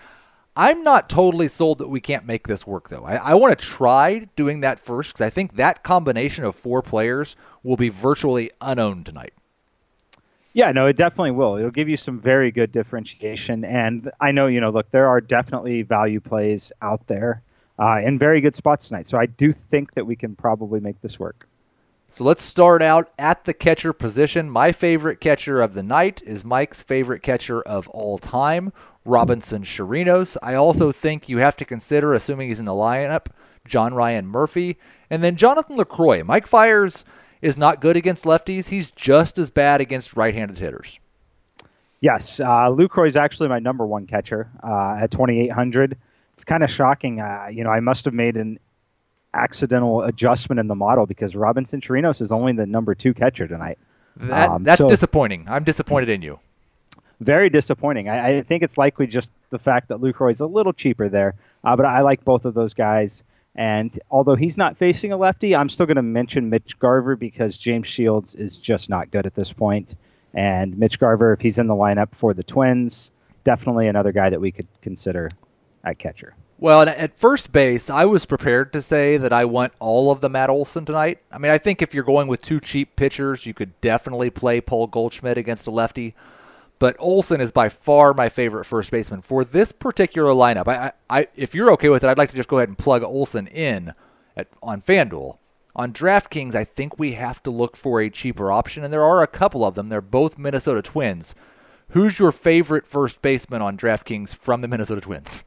I'm 0.56 0.82
not 0.82 1.08
totally 1.08 1.46
sold 1.46 1.78
that 1.78 1.88
we 1.88 2.00
can't 2.00 2.26
make 2.26 2.48
this 2.48 2.66
work, 2.66 2.88
though. 2.88 3.04
I, 3.04 3.14
I 3.18 3.34
want 3.34 3.56
to 3.56 3.64
try 3.64 4.26
doing 4.34 4.62
that 4.62 4.80
first 4.80 5.12
because 5.12 5.24
I 5.24 5.30
think 5.30 5.54
that 5.54 5.84
combination 5.84 6.44
of 6.44 6.56
four 6.56 6.82
players 6.82 7.36
will 7.62 7.76
be 7.76 7.88
virtually 7.88 8.50
unowned 8.60 9.06
tonight. 9.06 9.34
Yeah, 10.54 10.72
no, 10.72 10.86
it 10.86 10.96
definitely 10.96 11.30
will. 11.30 11.54
It'll 11.54 11.70
give 11.70 11.88
you 11.88 11.96
some 11.96 12.18
very 12.18 12.50
good 12.50 12.72
differentiation. 12.72 13.64
And 13.64 14.10
I 14.20 14.32
know, 14.32 14.48
you 14.48 14.60
know, 14.60 14.70
look, 14.70 14.90
there 14.90 15.06
are 15.06 15.20
definitely 15.20 15.82
value 15.82 16.18
plays 16.18 16.72
out 16.82 17.06
there 17.06 17.44
uh, 17.80 18.00
in 18.04 18.18
very 18.18 18.40
good 18.40 18.54
spots 18.54 18.88
tonight. 18.88 19.06
So 19.06 19.18
I 19.18 19.26
do 19.26 19.52
think 19.52 19.94
that 19.94 20.06
we 20.06 20.14
can 20.14 20.36
probably 20.36 20.80
make 20.80 21.00
this 21.00 21.18
work. 21.18 21.48
So 22.12 22.24
let's 22.24 22.42
start 22.42 22.82
out 22.82 23.10
at 23.18 23.44
the 23.44 23.54
catcher 23.54 23.92
position. 23.92 24.50
My 24.50 24.72
favorite 24.72 25.20
catcher 25.20 25.60
of 25.62 25.74
the 25.74 25.82
night 25.82 26.20
is 26.26 26.44
Mike's 26.44 26.82
favorite 26.82 27.22
catcher 27.22 27.62
of 27.62 27.88
all 27.88 28.18
time, 28.18 28.72
Robinson 29.04 29.62
Chirinos. 29.62 30.36
I 30.42 30.54
also 30.54 30.90
think 30.90 31.28
you 31.28 31.38
have 31.38 31.56
to 31.58 31.64
consider, 31.64 32.12
assuming 32.12 32.48
he's 32.48 32.58
in 32.58 32.66
the 32.66 32.72
lineup, 32.72 33.26
John 33.64 33.94
Ryan 33.94 34.26
Murphy, 34.26 34.76
and 35.08 35.22
then 35.22 35.36
Jonathan 35.36 35.76
Lucroy. 35.76 36.24
Mike 36.24 36.48
Fiers 36.48 37.04
is 37.40 37.56
not 37.56 37.80
good 37.80 37.96
against 37.96 38.24
lefties. 38.24 38.68
He's 38.68 38.90
just 38.90 39.38
as 39.38 39.50
bad 39.50 39.80
against 39.80 40.16
right-handed 40.16 40.58
hitters. 40.58 40.98
Yes, 42.00 42.40
uh, 42.40 42.70
Lucroy 42.70 43.06
is 43.06 43.16
actually 43.16 43.50
my 43.50 43.60
number 43.60 43.86
one 43.86 44.06
catcher 44.06 44.50
uh, 44.64 44.96
at 45.00 45.12
2,800. 45.12 45.96
It's 46.40 46.44
kind 46.46 46.64
of 46.64 46.70
shocking. 46.70 47.20
Uh, 47.20 47.48
you 47.52 47.64
know, 47.64 47.70
I 47.70 47.80
must 47.80 48.06
have 48.06 48.14
made 48.14 48.38
an 48.38 48.58
accidental 49.34 50.00
adjustment 50.00 50.58
in 50.58 50.68
the 50.68 50.74
model 50.74 51.04
because 51.04 51.36
Robinson 51.36 51.82
Chirinos 51.82 52.22
is 52.22 52.32
only 52.32 52.54
the 52.54 52.64
number 52.64 52.94
two 52.94 53.12
catcher 53.12 53.46
tonight. 53.46 53.78
That, 54.16 54.48
um, 54.48 54.64
that's 54.64 54.80
so 54.80 54.88
disappointing. 54.88 55.44
I'm 55.50 55.64
disappointed 55.64 56.08
in 56.08 56.22
you. 56.22 56.40
Very 57.20 57.50
disappointing. 57.50 58.08
I, 58.08 58.38
I, 58.38 58.42
think 58.42 58.62
it's 58.62 58.78
likely 58.78 59.06
just 59.06 59.32
the 59.50 59.58
fact 59.58 59.88
that 59.88 59.98
Lucroy 59.98 60.30
is 60.30 60.40
a 60.40 60.46
little 60.46 60.72
cheaper 60.72 61.10
there, 61.10 61.34
uh, 61.62 61.76
but 61.76 61.84
I 61.84 62.00
like 62.00 62.24
both 62.24 62.46
of 62.46 62.54
those 62.54 62.72
guys. 62.72 63.22
And 63.54 63.96
although 64.10 64.34
he's 64.34 64.56
not 64.56 64.78
facing 64.78 65.12
a 65.12 65.18
lefty, 65.18 65.54
I'm 65.54 65.68
still 65.68 65.84
going 65.84 65.96
to 65.96 66.02
mention 66.02 66.48
Mitch 66.48 66.78
Garver 66.78 67.16
because 67.16 67.58
James 67.58 67.86
Shields 67.86 68.34
is 68.34 68.56
just 68.56 68.88
not 68.88 69.10
good 69.10 69.26
at 69.26 69.34
this 69.34 69.52
point. 69.52 69.94
And 70.32 70.78
Mitch 70.78 70.98
Garver, 70.98 71.34
if 71.34 71.42
he's 71.42 71.58
in 71.58 71.66
the 71.66 71.74
lineup 71.74 72.14
for 72.14 72.32
the 72.32 72.42
Twins, 72.42 73.12
definitely 73.44 73.88
another 73.88 74.12
guy 74.12 74.30
that 74.30 74.40
we 74.40 74.52
could 74.52 74.68
consider 74.80 75.30
at 75.84 75.98
catcher. 75.98 76.34
Well, 76.58 76.82
at 76.82 77.16
first 77.16 77.52
base, 77.52 77.88
I 77.88 78.04
was 78.04 78.26
prepared 78.26 78.72
to 78.74 78.82
say 78.82 79.16
that 79.16 79.32
I 79.32 79.46
want 79.46 79.72
all 79.78 80.10
of 80.10 80.20
the 80.20 80.28
Matt 80.28 80.50
Olson 80.50 80.84
tonight. 80.84 81.20
I 81.32 81.38
mean, 81.38 81.50
I 81.50 81.56
think 81.56 81.80
if 81.80 81.94
you're 81.94 82.04
going 82.04 82.28
with 82.28 82.42
two 82.42 82.60
cheap 82.60 82.96
pitchers, 82.96 83.46
you 83.46 83.54
could 83.54 83.80
definitely 83.80 84.28
play 84.28 84.60
Paul 84.60 84.86
Goldschmidt 84.86 85.38
against 85.38 85.66
a 85.66 85.70
lefty 85.70 86.14
but 86.80 86.96
Olson 86.98 87.42
is 87.42 87.52
by 87.52 87.68
far 87.68 88.14
my 88.14 88.28
favorite 88.28 88.64
first 88.64 88.90
baseman 88.90 89.20
for 89.20 89.44
this 89.44 89.70
particular 89.70 90.32
lineup. 90.32 90.66
I, 90.66 90.92
I, 91.08 91.28
if 91.36 91.54
you're 91.54 91.70
okay 91.74 91.90
with 91.90 92.02
it, 92.02 92.08
I'd 92.08 92.18
like 92.18 92.30
to 92.30 92.36
just 92.36 92.48
go 92.48 92.56
ahead 92.56 92.70
and 92.70 92.78
plug 92.78 93.04
Olson 93.04 93.46
in 93.46 93.92
at, 94.34 94.48
on 94.62 94.80
FanDuel 94.80 95.36
On 95.76 95.92
DraftKings, 95.92 96.54
I 96.54 96.64
think 96.64 96.98
we 96.98 97.12
have 97.12 97.42
to 97.42 97.50
look 97.50 97.76
for 97.76 98.00
a 98.00 98.08
cheaper 98.08 98.50
option, 98.50 98.82
and 98.82 98.90
there 98.92 99.04
are 99.04 99.22
a 99.22 99.28
couple 99.28 99.62
of 99.64 99.74
them. 99.74 99.88
They're 99.88 100.00
both 100.00 100.38
Minnesota 100.38 100.80
Twins. 100.80 101.34
Who's 101.90 102.18
your 102.18 102.32
favorite 102.32 102.86
first 102.86 103.20
baseman 103.20 103.60
on 103.60 103.76
DraftKings 103.76 104.34
from 104.34 104.60
the 104.60 104.68
Minnesota 104.68 105.02
Twins? 105.02 105.44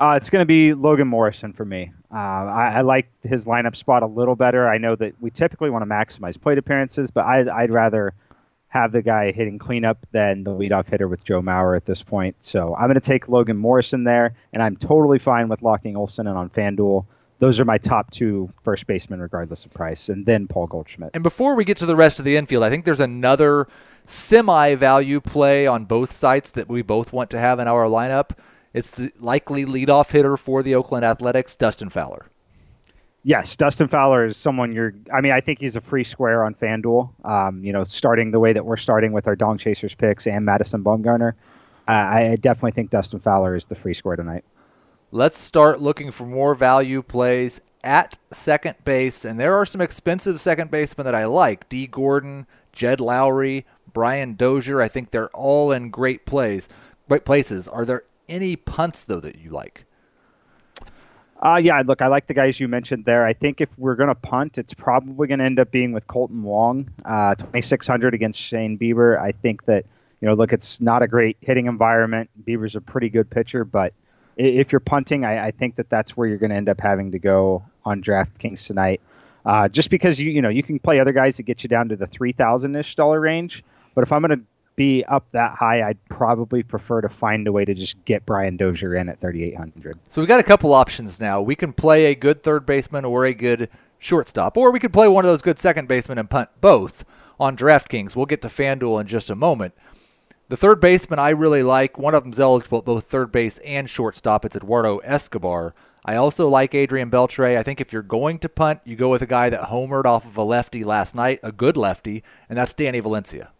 Uh, 0.00 0.14
it's 0.16 0.30
going 0.30 0.40
to 0.40 0.46
be 0.46 0.72
Logan 0.72 1.06
Morrison 1.06 1.52
for 1.52 1.64
me. 1.64 1.92
Uh, 2.10 2.16
I, 2.16 2.72
I, 2.76 2.80
like 2.80 3.10
his 3.22 3.44
lineup 3.44 3.76
spot 3.76 4.02
a 4.02 4.06
little 4.06 4.34
better. 4.34 4.66
I 4.66 4.78
know 4.78 4.96
that 4.96 5.20
we 5.20 5.30
typically 5.30 5.68
want 5.68 5.82
to 5.82 5.86
maximize 5.86 6.40
plate 6.40 6.56
appearances, 6.56 7.10
but 7.10 7.26
I, 7.26 7.44
I'd 7.54 7.70
rather 7.70 8.14
have 8.68 8.92
the 8.92 9.02
guy 9.02 9.30
hitting 9.30 9.58
cleanup 9.58 10.06
than 10.10 10.42
the 10.42 10.52
leadoff 10.52 10.88
hitter 10.88 11.06
with 11.06 11.22
Joe 11.22 11.42
Mauer 11.42 11.76
at 11.76 11.84
this 11.84 12.02
point. 12.02 12.36
So 12.40 12.74
I'm 12.74 12.86
going 12.86 12.94
to 12.94 13.00
take 13.00 13.28
Logan 13.28 13.58
Morrison 13.58 14.04
there, 14.04 14.34
and 14.54 14.62
I'm 14.62 14.76
totally 14.76 15.18
fine 15.18 15.48
with 15.48 15.60
locking 15.60 15.96
Olson 15.96 16.26
in 16.26 16.34
on 16.34 16.48
FanDuel. 16.48 17.04
Those 17.38 17.60
are 17.60 17.66
my 17.66 17.76
top 17.76 18.10
two 18.10 18.50
first 18.62 18.86
basemen, 18.86 19.20
regardless 19.20 19.66
of 19.66 19.72
price, 19.72 20.08
and 20.08 20.24
then 20.24 20.46
Paul 20.46 20.66
Goldschmidt. 20.66 21.10
And 21.12 21.22
before 21.22 21.56
we 21.56 21.64
get 21.64 21.76
to 21.78 21.86
the 21.86 21.96
rest 21.96 22.18
of 22.18 22.24
the 22.24 22.36
infield, 22.36 22.62
I 22.62 22.70
think 22.70 22.86
there's 22.86 23.00
another 23.00 23.66
semi 24.06 24.76
value 24.76 25.20
play 25.20 25.66
on 25.66 25.84
both 25.84 26.10
sites 26.10 26.52
that 26.52 26.68
we 26.68 26.80
both 26.80 27.12
want 27.12 27.28
to 27.30 27.38
have 27.38 27.58
in 27.58 27.68
our 27.68 27.84
lineup. 27.84 28.30
It's 28.72 28.90
the 28.92 29.10
likely 29.18 29.64
leadoff 29.64 30.12
hitter 30.12 30.36
for 30.36 30.62
the 30.62 30.74
Oakland 30.74 31.04
Athletics, 31.04 31.56
Dustin 31.56 31.90
Fowler 31.90 32.26
yes, 33.22 33.56
Dustin 33.56 33.88
Fowler 33.88 34.24
is 34.24 34.36
someone 34.36 34.72
you're. 34.72 34.94
I 35.12 35.20
mean, 35.20 35.32
I 35.32 35.40
think 35.40 35.60
he's 35.60 35.76
a 35.76 35.80
free 35.80 36.04
square 36.04 36.44
on 36.44 36.54
FanDuel. 36.54 37.10
Um, 37.24 37.64
you 37.64 37.72
know, 37.72 37.84
starting 37.84 38.30
the 38.30 38.40
way 38.40 38.52
that 38.52 38.64
we're 38.64 38.76
starting 38.76 39.12
with 39.12 39.26
our 39.26 39.36
Dong 39.36 39.58
Chasers 39.58 39.94
picks 39.94 40.26
and 40.26 40.44
Madison 40.44 40.82
Bumgarner, 40.82 41.32
uh, 41.88 41.90
I 41.90 42.36
definitely 42.40 42.72
think 42.72 42.90
Dustin 42.90 43.20
Fowler 43.20 43.54
is 43.54 43.66
the 43.66 43.74
free 43.74 43.94
square 43.94 44.16
tonight. 44.16 44.44
Let's 45.12 45.38
start 45.38 45.80
looking 45.80 46.10
for 46.10 46.24
more 46.24 46.54
value 46.54 47.02
plays 47.02 47.60
at 47.82 48.16
second 48.32 48.76
base, 48.84 49.24
and 49.24 49.40
there 49.40 49.56
are 49.56 49.66
some 49.66 49.80
expensive 49.80 50.40
second 50.40 50.70
basemen 50.70 51.04
that 51.04 51.14
I 51.14 51.24
like: 51.24 51.68
Dee 51.68 51.86
Gordon, 51.86 52.46
Jed 52.72 53.00
Lowrie, 53.00 53.64
Brian 53.92 54.34
Dozier. 54.34 54.80
I 54.80 54.88
think 54.88 55.10
they're 55.10 55.30
all 55.30 55.72
in 55.72 55.90
great 55.90 56.26
plays, 56.26 56.68
great 57.08 57.24
places. 57.24 57.66
Are 57.66 57.84
there 57.84 58.04
any 58.30 58.56
punts 58.56 59.04
though 59.04 59.20
that 59.20 59.38
you 59.38 59.50
like? 59.50 59.84
Uh, 61.42 61.56
yeah, 61.62 61.82
look, 61.84 62.02
I 62.02 62.08
like 62.08 62.26
the 62.26 62.34
guys 62.34 62.60
you 62.60 62.68
mentioned 62.68 63.06
there. 63.06 63.24
I 63.24 63.32
think 63.32 63.62
if 63.62 63.70
we're 63.78 63.94
going 63.94 64.10
to 64.10 64.14
punt, 64.14 64.58
it's 64.58 64.74
probably 64.74 65.26
going 65.26 65.38
to 65.38 65.44
end 65.46 65.58
up 65.58 65.70
being 65.70 65.92
with 65.92 66.06
Kolten 66.06 66.42
Wong, 66.42 66.90
uh, 67.04 67.34
2,600 67.34 68.12
against 68.12 68.38
Shane 68.38 68.78
Bieber. 68.78 69.18
I 69.18 69.32
think 69.32 69.64
that, 69.64 69.86
you 70.20 70.28
know, 70.28 70.34
look, 70.34 70.52
it's 70.52 70.82
not 70.82 71.02
a 71.02 71.08
great 71.08 71.38
hitting 71.40 71.64
environment. 71.64 72.28
Bieber's 72.46 72.76
a 72.76 72.80
pretty 72.82 73.08
good 73.08 73.30
pitcher, 73.30 73.64
but 73.64 73.94
if 74.36 74.70
you're 74.70 74.80
punting, 74.80 75.24
I, 75.24 75.46
I 75.46 75.50
think 75.50 75.76
that 75.76 75.88
that's 75.88 76.14
where 76.14 76.28
you're 76.28 76.36
going 76.36 76.50
to 76.50 76.56
end 76.56 76.68
up 76.68 76.80
having 76.80 77.12
to 77.12 77.18
go 77.18 77.64
on 77.86 78.02
DraftKings 78.02 78.66
tonight. 78.66 79.00
Uh, 79.44 79.68
just 79.68 79.88
because 79.88 80.20
you 80.20 80.30
you 80.30 80.42
know 80.42 80.50
you 80.50 80.62
can 80.62 80.78
play 80.78 81.00
other 81.00 81.12
guys 81.12 81.38
that 81.38 81.44
get 81.44 81.62
you 81.62 81.68
down 81.68 81.88
to 81.88 81.96
the 81.96 82.06
three 82.06 82.32
thousand 82.32 82.76
ish 82.76 82.94
dollar 82.94 83.18
range, 83.18 83.64
but 83.94 84.02
if 84.02 84.12
I'm 84.12 84.20
going 84.20 84.38
to 84.38 84.44
be 84.76 85.04
up 85.04 85.26
that 85.32 85.52
high, 85.52 85.86
I'd 85.86 86.02
probably 86.08 86.62
prefer 86.62 87.00
to 87.00 87.08
find 87.08 87.46
a 87.46 87.52
way 87.52 87.64
to 87.64 87.74
just 87.74 88.02
get 88.04 88.24
Brian 88.24 88.56
Dozier 88.56 88.94
in 88.94 89.08
at 89.08 89.20
3,800. 89.20 89.98
So 90.08 90.20
we've 90.20 90.28
got 90.28 90.40
a 90.40 90.44
couple 90.44 90.72
options 90.72 91.20
now. 91.20 91.42
We 91.42 91.54
can 91.54 91.72
play 91.72 92.06
a 92.06 92.14
good 92.14 92.42
third 92.42 92.66
baseman 92.66 93.04
or 93.04 93.26
a 93.26 93.34
good 93.34 93.68
shortstop, 93.98 94.56
or 94.56 94.72
we 94.72 94.78
could 94.78 94.92
play 94.92 95.08
one 95.08 95.24
of 95.24 95.30
those 95.30 95.42
good 95.42 95.58
second 95.58 95.88
basemen 95.88 96.18
and 96.18 96.30
punt 96.30 96.48
both 96.60 97.04
on 97.38 97.56
DraftKings. 97.56 98.16
We'll 98.16 98.26
get 98.26 98.42
to 98.42 98.48
FanDuel 98.48 99.00
in 99.00 99.06
just 99.06 99.30
a 99.30 99.34
moment. 99.34 99.74
The 100.48 100.56
third 100.56 100.80
baseman 100.80 101.18
I 101.18 101.30
really 101.30 101.62
like, 101.62 101.98
one 101.98 102.14
of 102.14 102.24
them's 102.24 102.40
eligible 102.40 102.78
at 102.78 102.84
both 102.84 103.04
third 103.04 103.30
base 103.30 103.58
and 103.58 103.88
shortstop. 103.88 104.44
It's 104.44 104.56
Eduardo 104.56 104.98
Escobar. 104.98 105.74
I 106.04 106.16
also 106.16 106.48
like 106.48 106.74
Adrian 106.74 107.10
Beltre. 107.10 107.56
I 107.56 107.62
think 107.62 107.80
if 107.80 107.92
you're 107.92 108.02
going 108.02 108.38
to 108.40 108.48
punt, 108.48 108.80
you 108.84 108.96
go 108.96 109.10
with 109.10 109.22
a 109.22 109.26
guy 109.26 109.50
that 109.50 109.68
homered 109.68 110.06
off 110.06 110.24
of 110.24 110.36
a 110.36 110.42
lefty 110.42 110.82
last 110.82 111.14
night, 111.14 111.38
a 111.42 111.52
good 111.52 111.76
lefty, 111.76 112.24
and 112.48 112.58
that's 112.58 112.72
Danny 112.72 113.00
Valencia 113.00 113.52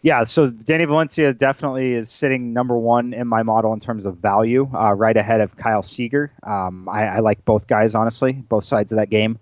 yeah, 0.00 0.22
so 0.24 0.46
Danny 0.46 0.84
Valencia 0.84 1.34
definitely 1.34 1.92
is 1.92 2.08
sitting 2.08 2.52
number 2.52 2.76
one 2.78 3.12
in 3.12 3.26
my 3.26 3.42
model 3.42 3.72
in 3.72 3.80
terms 3.80 4.06
of 4.06 4.18
value, 4.18 4.70
uh, 4.72 4.92
right 4.92 5.16
ahead 5.16 5.40
of 5.40 5.56
Kyle 5.56 5.82
Seager. 5.82 6.30
Um, 6.42 6.88
I, 6.88 7.06
I, 7.06 7.18
like 7.18 7.44
both 7.44 7.66
guys, 7.66 7.96
honestly, 7.96 8.32
both 8.32 8.64
sides 8.64 8.92
of 8.92 8.98
that 8.98 9.10
game. 9.10 9.38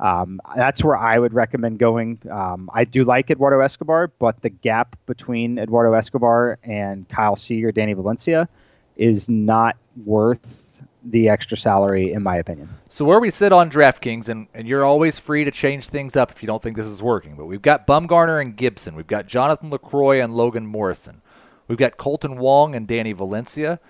Um, 0.00 0.40
that's 0.56 0.82
where 0.82 0.96
I 0.96 1.18
would 1.18 1.32
recommend 1.32 1.78
going. 1.78 2.18
Um, 2.28 2.70
I 2.72 2.84
do 2.84 3.04
like 3.04 3.30
Eduardo 3.30 3.60
Escobar, 3.60 4.08
but 4.18 4.40
the 4.40 4.48
gap 4.48 4.96
between 5.06 5.58
Eduardo 5.58 5.92
Escobar 5.92 6.58
and 6.64 7.08
Kyle 7.08 7.36
Seager, 7.36 7.70
Danny 7.70 7.92
Valencia, 7.92 8.48
is 8.96 9.28
not 9.28 9.76
worth 10.04 10.82
the 11.02 11.28
extra 11.28 11.56
salary, 11.56 12.12
in 12.12 12.22
my 12.22 12.36
opinion. 12.36 12.68
So 12.88 13.04
where 13.04 13.20
we 13.20 13.30
sit 13.30 13.52
on 13.52 13.70
DraftKings, 13.70 14.28
and, 14.28 14.48
and 14.52 14.66
you're 14.68 14.84
always 14.84 15.18
free 15.18 15.44
to 15.44 15.50
change 15.50 15.88
things 15.88 16.16
up 16.16 16.30
if 16.30 16.42
you 16.42 16.46
don't 16.46 16.62
think 16.62 16.76
this 16.76 16.86
is 16.86 17.02
working, 17.02 17.36
but 17.36 17.46
we've 17.46 17.62
got 17.62 17.86
Bumgarner 17.86 18.40
and 18.40 18.56
Gibson. 18.56 18.94
We've 18.94 19.06
got 19.06 19.26
Jonathan 19.26 19.70
Lucroy 19.70 20.22
and 20.22 20.34
Logan 20.34 20.66
Morrison. 20.66 21.22
We've 21.68 21.78
got 21.78 21.96
Kolten 21.96 22.36
Wong 22.36 22.74
and 22.74 22.86
Danny 22.86 23.12
Valencia. 23.12 23.80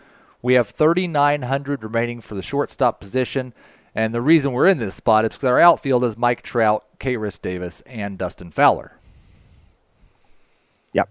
We 0.43 0.55
have 0.55 0.69
3,900 0.69 1.83
remaining 1.83 2.21
for 2.21 2.35
the 2.35 2.43
shortstop 2.43 3.00
position. 3.00 3.52
And 3.95 4.14
the 4.14 4.21
reason 4.21 4.52
we're 4.52 4.69
in 4.69 4.79
this 4.79 4.95
spot 4.95 5.25
is 5.25 5.31
because 5.31 5.45
our 5.45 5.59
outfield 5.59 6.05
is 6.05 6.17
Mike 6.17 6.43
Trout, 6.43 6.85
Khris 6.99 7.40
Davis, 7.40 7.81
and 7.83 8.17
Dustin 8.17 8.50
Fowler. 8.50 8.93
Yep. 10.93 11.09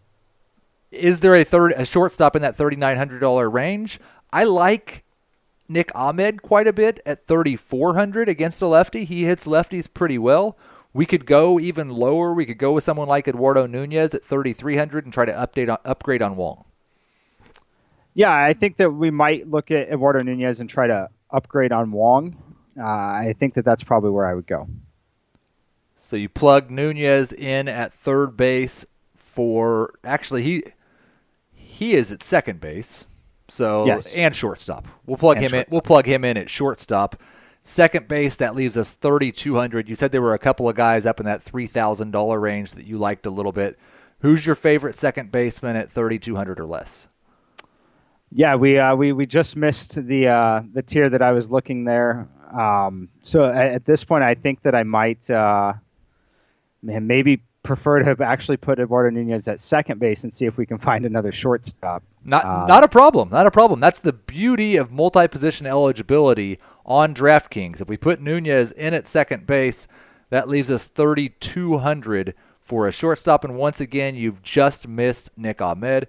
Is 0.92 1.20
there 1.20 1.36
a 1.36 1.44
third 1.44 1.74
a 1.74 1.86
shortstop 1.86 2.36
in 2.36 2.42
that 2.42 2.58
$3,900 2.58 3.52
range? 3.52 4.00
I 4.32 4.46
like 4.46 5.04
Nick 5.70 5.92
Ahmed 5.94 6.42
quite 6.42 6.68
a 6.68 6.74
bit 6.74 7.00
at 7.06 7.26
3,400 7.26 8.28
against 8.28 8.62
a 8.62 8.68
lefty. 8.68 9.06
He 9.06 9.24
hits 9.26 9.46
lefties 9.46 9.88
pretty 9.92 10.18
well. 10.18 10.58
We 10.92 11.06
could 11.06 11.28
go 11.28 11.60
even 11.60 11.90
lower. 11.90 12.34
We 12.34 12.46
could 12.46 12.58
go 12.58 12.72
with 12.74 12.84
someone 12.84 13.08
like 13.08 13.28
Eduardo 13.28 13.68
Nunez 13.68 14.16
at 14.16 14.26
3,300 14.26 15.06
and 15.06 15.14
try 15.14 15.26
to 15.26 15.32
update 15.32 15.70
on, 15.72 15.78
upgrade 15.86 16.24
on 16.24 16.36
Wong. 16.36 16.66
Yeah, 18.16 18.34
I 18.36 18.54
think 18.54 18.78
that 18.78 18.92
we 18.92 19.12
might 19.12 19.48
look 19.48 19.70
at 19.70 19.90
Eduardo 19.90 20.24
Nunez 20.24 20.60
and 20.60 20.70
try 20.70 20.88
to 20.88 21.10
upgrade 21.30 21.72
on 21.72 21.92
Wong. 21.92 22.36
Uh, 22.78 22.84
I 22.84 23.36
think 23.38 23.54
that 23.54 23.66
that's 23.66 23.84
probably 23.84 24.10
where 24.10 24.26
I 24.26 24.34
would 24.34 24.48
go. 24.48 24.68
So 25.94 26.16
you 26.16 26.30
plug 26.30 26.72
Nunez 26.72 27.32
in 27.32 27.68
at 27.68 27.94
third 27.94 28.36
base 28.36 28.86
for 29.16 29.94
actually 30.04 30.44
he 30.44 30.64
he 31.52 31.94
is 31.94 32.12
at 32.12 32.24
second 32.24 32.60
base. 32.60 33.06
So 33.50 33.86
yes. 33.86 34.16
and 34.16 34.36
shortstop. 34.36 34.88
We'll 35.06 35.18
plug 35.18 35.38
and 35.38 35.46
him 35.46 35.52
shortstop. 35.52 35.68
in. 35.68 35.72
We'll 35.74 35.82
plug 35.82 36.06
him 36.06 36.24
in 36.24 36.38
at 36.38 36.50
shortstop. 36.50 37.22
Second 37.62 38.08
base 38.08 38.38
that 38.38 38.56
leaves 38.56 38.78
us 38.78 38.96
thirty 38.96 39.32
two 39.32 39.56
hundred. 39.56 39.90
You 39.90 39.96
said 39.96 40.12
there 40.12 40.22
were 40.22 40.34
a 40.34 40.40
couple 40.40 40.70
of 40.70 40.76
guys 40.76 41.06
up 41.06 41.20
in 41.20 41.26
that 41.26 41.42
three 41.42 41.68
thousand 41.68 42.12
dollar 42.12 42.40
range 42.40 42.72
that 42.72 42.86
you 42.86 42.98
liked 42.98 43.26
a 43.26 43.30
little 43.30 43.52
bit. 43.52 43.78
Who's 44.20 44.46
your 44.46 44.56
favorite 44.56 44.96
second 44.96 45.32
baseman 45.32 45.76
at 45.76 45.92
thirty 45.92 46.20
two 46.20 46.36
hundred 46.36 46.60
or 46.60 46.66
less? 46.66 47.08
Yeah, 48.32 48.56
we 48.56 48.78
uh, 48.78 48.96
we 48.96 49.12
we 49.12 49.26
just 49.26 49.56
missed 49.56 49.96
the 49.96 50.28
uh, 50.28 50.62
the 50.72 50.82
tier 50.82 51.10
that 51.10 51.22
I 51.22 51.32
was 51.32 51.52
looking 51.52 51.84
there. 51.84 52.30
Um, 52.52 53.10
so 53.24 53.44
at, 53.44 53.74
at, 53.74 53.84
this 53.84 54.04
point, 54.04 54.24
I 54.24 54.36
think 54.36 54.62
that 54.64 54.74
I 54.74 54.84
might 54.84 55.30
uh, 55.30 55.74
maybe 56.82 57.42
prefer 57.70 58.00
to 58.00 58.06
have 58.06 58.20
actually 58.20 58.58
put 58.58 58.80
Eduardo 58.80 59.12
Nunez 59.12 59.48
at 59.48 59.60
second 59.60 60.00
base 60.00 60.24
and 60.24 60.34
see 60.34 60.48
if 60.48 60.58
we 60.58 60.66
can 60.66 60.80
find 60.80 61.06
another 61.06 61.32
shortstop. 61.32 62.02
Not 62.26 62.44
uh, 62.44 62.66
not 62.66 62.84
a 62.84 62.88
problem. 62.88 63.30
Not 63.30 63.46
a 63.46 63.52
problem. 63.52 63.80
That's 63.80 64.00
the 64.00 64.12
beauty 64.12 64.76
of 64.76 64.92
multi-position 64.92 65.68
eligibility 65.68 66.58
on 66.84 67.14
DraftKings. 67.14 67.80
If 67.80 67.88
we 67.88 67.96
put 67.96 68.22
Nunez 68.22 68.72
in 68.72 68.96
at 68.96 69.08
second 69.08 69.46
base, 69.46 69.88
that 70.32 70.50
leaves 70.50 70.72
us 70.72 70.86
3200 70.86 72.34
for 72.60 72.88
a 72.88 72.92
shortstop 72.92 73.44
and 73.44 73.56
once 73.56 73.80
again, 73.80 74.16
you've 74.16 74.42
just 74.42 74.88
missed 74.88 75.30
Nick 75.38 75.62
Ahmed. 75.62 76.08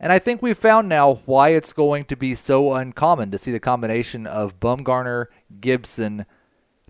And 0.00 0.12
I 0.12 0.18
think 0.18 0.40
we've 0.40 0.56
found 0.56 0.88
now 0.88 1.16
why 1.26 1.50
it's 1.50 1.74
going 1.74 2.06
to 2.06 2.16
be 2.16 2.34
so 2.34 2.72
uncommon 2.72 3.30
to 3.32 3.38
see 3.38 3.52
the 3.52 3.60
combination 3.60 4.26
of 4.26 4.58
Bumgarner, 4.60 5.26
Gibson, 5.60 6.24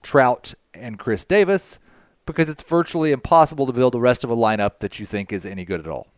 Trout, 0.00 0.54
and 0.74 0.96
Khris 0.96 1.24
Davis 1.24 1.80
because 2.26 2.50
it's 2.50 2.62
virtually 2.62 3.12
impossible 3.12 3.66
to 3.66 3.72
build 3.72 3.94
the 3.94 4.00
rest 4.00 4.24
of 4.24 4.30
a 4.30 4.36
lineup 4.36 4.80
that 4.80 4.98
you 4.98 5.06
think 5.06 5.32
is 5.32 5.46
any 5.46 5.64
good 5.64 5.80
at 5.80 5.86
all. 5.86 6.08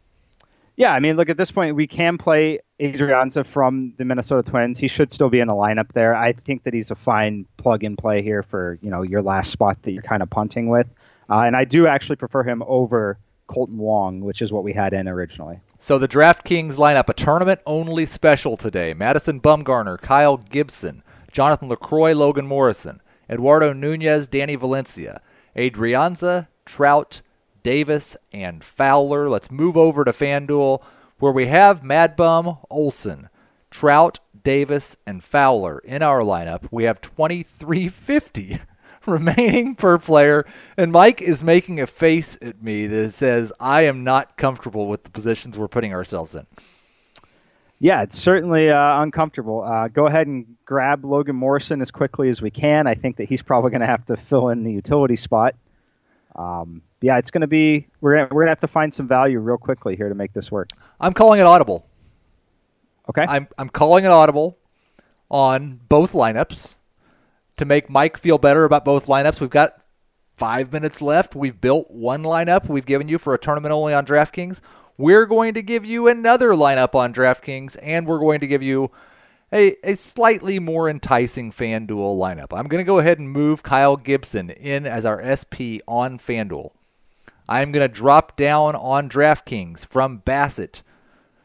Yeah, 0.79 0.93
I 0.93 1.01
mean, 1.01 1.17
look 1.17 1.29
at 1.29 1.37
this 1.37 1.51
point, 1.51 1.75
we 1.75 1.89
can 1.89 2.19
play 2.19 2.61
Adrianza 2.81 3.45
from 3.45 3.95
the 3.97 4.05
Minnesota 4.05 4.49
Twins. 4.49 4.79
He 4.79 4.87
should 4.87 5.11
still 5.11 5.29
be 5.29 5.41
in 5.41 5.49
the 5.49 5.55
lineup 5.55 5.93
there. 5.93 6.15
I 6.15 6.33
think 6.33 6.63
that 6.63 6.73
he's 6.73 6.93
a 6.93 6.95
fine 6.95 7.47
plug 7.57 7.83
and 7.83 7.99
play 7.99 8.23
here 8.23 8.45
for 8.45 8.79
you 8.81 8.89
know 8.89 9.03
your 9.03 9.21
last 9.21 9.51
spot 9.51 9.83
that 9.83 9.91
you're 9.91 10.03
kind 10.03 10.23
of 10.23 10.31
punting 10.31 10.69
with, 10.69 10.87
uh, 11.29 11.41
and 11.41 11.57
I 11.57 11.65
do 11.65 11.89
actually 11.89 12.15
prefer 12.15 12.45
him 12.45 12.63
over 12.65 13.19
Kolten 13.49 13.75
Wong, 13.75 14.21
which 14.21 14.41
is 14.41 14.53
what 14.53 14.63
we 14.63 14.73
had 14.73 14.93
in 14.93 15.09
originally. 15.09 15.59
So 15.79 15.99
the 15.99 16.07
DraftKings 16.07 16.75
lineup, 16.75 17.09
a 17.09 17.15
tournament 17.15 17.61
only 17.67 18.07
special 18.07 18.57
today: 18.57 18.95
Madison 18.95 19.41
Bumgarner, 19.41 20.01
Kyle 20.01 20.37
Gibson, 20.37 21.03
Jonathan 21.33 21.69
Lucroy, 21.69 22.15
Logan 22.15 22.47
Morrison, 22.47 23.03
Eduardo 23.29 23.73
Nunez, 23.73 24.29
Danny 24.29 24.55
Valencia. 24.55 25.21
Adrianza, 25.59 26.47
Trout, 26.65 27.21
Davis, 27.65 28.17
and 28.33 28.63
Fowler. 28.63 29.29
Let's 29.29 29.51
move 29.51 29.77
over 29.77 30.05
to 30.05 30.13
FanDuel 30.13 30.83
where 31.19 31.33
we 31.33 31.47
have 31.47 31.83
Mad 31.83 32.15
Bum, 32.15 32.59
Olson, 32.71 33.29
Trout, 33.71 34.21
Davis, 34.45 34.97
and 35.05 35.23
Fowler 35.23 35.81
in 35.81 36.01
our 36.01 36.21
lineup. 36.21 36.69
We 36.71 36.85
have 36.85 37.01
2350 37.01 38.61
remaining 39.07 39.75
per 39.75 39.99
player. 39.99 40.45
And 40.77 40.93
Mike 40.93 41.21
is 41.21 41.43
making 41.43 41.81
a 41.81 41.89
face 41.89 42.39
at 42.41 42.63
me 42.63 42.87
that 42.87 43.11
says, 43.11 43.53
I 43.59 43.83
am 43.83 44.05
not 44.05 44.37
comfortable 44.37 44.87
with 44.87 45.03
the 45.03 45.11
positions 45.11 45.59
we're 45.59 45.67
putting 45.67 45.93
ourselves 45.93 46.37
in. 46.37 46.47
Yeah, 47.81 48.03
it's 48.03 48.19
certainly 48.19 48.71
uh, 48.71 49.03
uncomfortable. 49.03 49.63
Uh, 49.63 49.89
go 49.89 50.07
ahead 50.07 50.27
and 50.27 50.57
grab 50.65 51.05
Logan 51.05 51.37
Morrison 51.37 51.81
as 51.81 51.91
quickly 51.93 52.29
as 52.29 52.43
we 52.43 52.51
can. 52.51 52.89
I 52.89 52.95
think 52.95 53.17
that 53.19 53.29
he's 53.29 53.43
probably 53.43 53.71
going 53.71 53.83
to 53.83 53.87
have 53.87 54.05
to 54.07 54.17
fill 54.17 54.49
in 54.49 54.65
the 54.65 54.73
utility 54.73 55.15
spot. 55.15 55.55
Um, 56.35 56.83
yeah, 57.01 57.19
it's 57.19 57.31
going 57.31 57.43
to 57.43 57.47
be 57.47 57.87
we're 58.01 58.17
gonna, 58.17 58.29
we're 58.33 58.43
going 58.43 58.47
to 58.47 58.53
have 58.53 58.61
to 58.61 58.69
find 58.69 58.93
some 58.93 59.07
value 59.07 59.39
real 59.39 59.59
quickly 59.59 59.95
here 59.95 60.09
to 60.09 60.15
make 60.15 60.33
this 60.33 60.51
work. 60.51 60.71
I'm 61.01 61.13
calling 61.13 61.41
it 61.41 61.47
audible. 61.47 61.87
Okay. 63.09 63.25
I'm 63.29 63.49
I'm 63.57 63.69
calling 63.69 64.05
it 64.05 64.11
audible 64.11 64.59
on 65.31 65.81
both 65.89 66.13
lineups 66.13 66.75
to 67.59 67.65
make 67.65 67.89
Mike 67.89 68.17
feel 68.17 68.39
better 68.39 68.65
about 68.65 68.85
both 68.85 69.07
lineups. 69.07 69.41
We've 69.41 69.51
got 69.51 69.81
five 70.37 70.73
minutes 70.73 71.01
left. 71.01 71.35
We've 71.35 71.61
built 71.61 71.91
one 71.91 72.23
lineup 72.23 72.69
we've 72.69 72.87
given 72.87 73.09
you 73.09 73.19
for 73.19 73.35
a 73.35 73.39
tournament 73.39 73.73
only 73.73 73.95
on 73.95 74.05
DraftKings. 74.07 74.61
We're 74.99 75.27
going 75.27 75.55
to 75.55 75.63
give 75.63 75.85
you 75.85 76.09
another 76.09 76.51
lineup 76.51 76.95
on 76.95 77.15
DraftKings, 77.15 77.79
and 77.83 78.07
we're 78.07 78.19
going 78.19 78.41
to 78.41 78.47
give 78.47 78.63
you 78.63 78.91
a, 79.53 79.77
a 79.83 79.95
slightly 79.95 80.59
more 80.59 80.91
enticing 80.91 81.53
FanDuel 81.53 82.19
lineup. 82.19 82.49
I'm 82.53 82.67
going 82.67 82.83
to 82.83 82.87
go 82.87 82.99
ahead 82.99 83.19
and 83.19 83.31
move 83.31 83.63
Kyle 83.63 83.97
Gibson 83.97 84.51
in 84.51 84.87
as 84.87 85.07
our 85.07 85.23
SP 85.25 85.81
on 85.87 86.19
FanDuel. 86.19 86.73
I'm 87.49 87.73
going 87.73 87.89
to 87.89 87.95
drop 87.95 88.37
down 88.37 88.77
on 88.77 89.09
DraftKings 89.09 89.87
from 89.87 90.19
Bassitt 90.19 90.83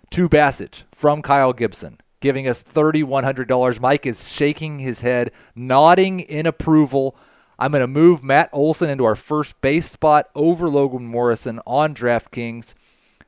to 0.09 0.27
Bassitt 0.27 0.83
from 0.91 1.21
Kyle 1.21 1.53
Gibson 1.53 1.99
giving 2.23 2.47
us 2.47 2.63
$3,100. 2.63 3.81
Mike 3.81 4.05
is 4.05 4.31
shaking 4.31 4.79
his 4.79 5.01
head, 5.01 5.29
nodding 5.55 6.21
in 6.21 6.45
approval. 6.45 7.17
I'm 7.59 7.71
going 7.71 7.81
to 7.81 7.87
move 7.87 8.23
Matt 8.23 8.49
Olson 8.53 8.89
into 8.89 9.03
our 9.03 9.17
first 9.17 9.59
base 9.59 9.89
spot 9.89 10.29
over 10.33 10.69
Logan 10.69 11.05
Morrison 11.05 11.59
on 11.67 11.93
DraftKings. 11.93 12.75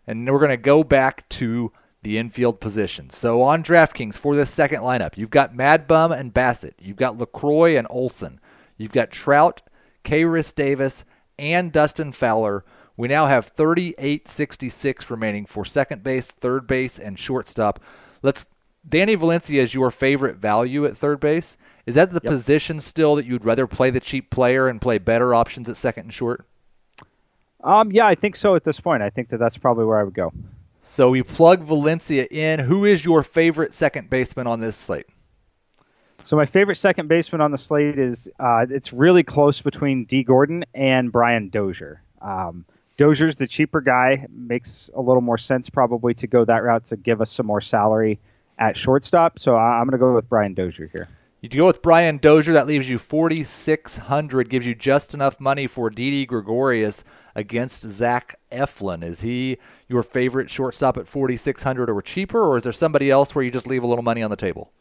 And 0.08 0.30
we're 0.30 0.40
going 0.40 0.50
to 0.50 0.58
go 0.58 0.84
back 0.84 1.28
to 1.30 1.72
the 2.04 2.18
infield 2.18 2.60
position. 2.60 3.10
So 3.10 3.42
on 3.42 3.64
DraftKings 3.64 4.16
for 4.16 4.36
this 4.36 4.52
second 4.52 4.82
lineup, 4.82 5.18
you've 5.18 5.32
got 5.32 5.56
Mad 5.56 5.88
Bum 5.88 6.12
and 6.12 6.34
Bassitt. 6.34 6.74
You've 6.80 6.98
got 6.98 7.18
Lucroy 7.18 7.78
and 7.78 7.88
Olson. 7.90 8.40
You've 8.78 8.92
got 8.92 9.10
Trout, 9.10 9.62
Khris 10.04 10.54
Davis, 10.54 11.04
and 11.40 11.72
Dustin 11.72 12.12
Fowler. 12.12 12.64
We 12.98 13.08
now 13.08 13.26
have 13.26 13.54
38.66 13.54 15.10
remaining 15.10 15.46
for 15.46 15.66
second 15.66 16.04
base, 16.04 16.32
third 16.32 16.68
base, 16.68 17.00
and 17.00 17.18
shortstop. 17.20 17.84
Let's 18.22 18.48
Danny 18.88 19.16
Valencia 19.16 19.64
is 19.64 19.74
your 19.74 19.90
favorite 19.92 20.38
value 20.38 20.86
at 20.86 20.96
third 20.96 21.20
base. 21.20 21.58
Is 21.86 21.96
that 21.96 22.12
the 22.12 22.22
yep. 22.24 22.32
position 22.32 22.80
still 22.80 23.16
that 23.16 23.26
you'd 23.26 23.46
rather 23.46 23.68
play 23.68 23.90
the 23.90 24.00
cheap 24.00 24.30
player 24.30 24.68
and 24.68 24.82
play 24.82 24.98
better 24.98 25.34
options 25.34 25.68
at 25.68 25.78
second 25.78 26.06
and 26.06 26.14
short? 26.14 26.46
Um, 27.66 27.92
yeah, 27.92 28.06
I 28.06 28.16
think 28.16 28.36
so 28.36 28.56
at 28.56 28.64
this 28.64 28.80
point. 28.80 29.02
I 29.02 29.10
think 29.10 29.30
that 29.30 29.38
that's 29.38 29.58
probably 29.58 29.86
where 29.86 30.00
I 30.00 30.04
would 30.04 30.14
go. 30.14 30.32
So 30.82 31.10
we 31.10 31.24
plug 31.24 31.62
Valencia 31.62 32.28
in. 32.30 32.60
Who 32.60 32.86
is 32.86 33.04
your 33.04 33.24
favorite 33.24 33.74
second 33.74 34.10
baseman 34.10 34.46
on 34.46 34.60
this 34.60 34.78
slate? 34.78 35.08
So 36.24 36.36
my 36.36 36.46
favorite 36.46 36.76
second 36.76 37.08
baseman 37.08 37.42
on 37.42 37.52
the 37.52 37.58
slate 37.58 37.98
is 37.98 38.30
uh, 38.40 38.68
it's 38.70 38.94
really 38.94 39.24
close 39.24 39.62
between 39.62 40.06
Dee 40.06 40.24
Gordon 40.24 40.64
and 40.76 41.12
Brian 41.12 41.50
Dozier. 41.50 42.02
Um, 42.22 42.66
Dozier's 42.98 43.36
the 43.38 43.48
cheaper 43.48 43.82
guy. 43.82 44.28
Makes 44.30 44.92
a 44.94 45.02
little 45.02 45.22
more 45.22 45.40
sense 45.40 45.70
probably 45.70 46.14
to 46.16 46.28
go 46.28 46.46
that 46.46 46.64
route 46.64 46.86
to 46.86 46.98
give 46.98 47.20
us 47.20 47.32
some 47.32 47.48
more 47.48 47.62
salary 47.62 48.20
at 48.60 48.78
shortstop. 48.78 49.40
So 49.40 49.56
I'm 49.56 49.86
going 49.86 49.94
to 49.94 49.98
go 49.98 50.14
with 50.14 50.30
Brian 50.30 50.54
Dozier 50.54 50.90
here. 50.94 51.10
You 51.46 51.60
go 51.60 51.68
with 51.68 51.84
Brian 51.84 52.18
Dozier. 52.18 52.54
That 52.54 52.66
leaves 52.66 52.90
you 52.90 52.98
4,600. 52.98 54.50
Gives 54.50 54.66
you 54.66 54.74
just 54.74 55.14
enough 55.14 55.40
money 55.40 55.68
for 55.68 55.92
Didi 55.92 56.26
Gregorius 56.26 57.04
against 57.36 57.84
Zach 57.84 58.40
Eflin. 58.52 59.04
Is 59.04 59.22
he 59.22 59.60
your 59.88 60.02
favorite 60.02 60.50
shortstop 60.50 60.98
at 60.98 61.08
4,600 61.08 61.88
or 61.88 62.02
cheaper, 62.02 62.42
or 62.44 62.58
is 62.58 62.64
there 62.64 62.74
somebody 62.74 63.12
else 63.12 63.36
where 63.36 63.46
you 63.46 63.52
just 63.52 63.68
leave 63.68 63.84
a 63.84 63.88
little 63.88 64.02
money 64.02 64.24
on 64.24 64.32
the 64.32 64.36
table? 64.36 64.72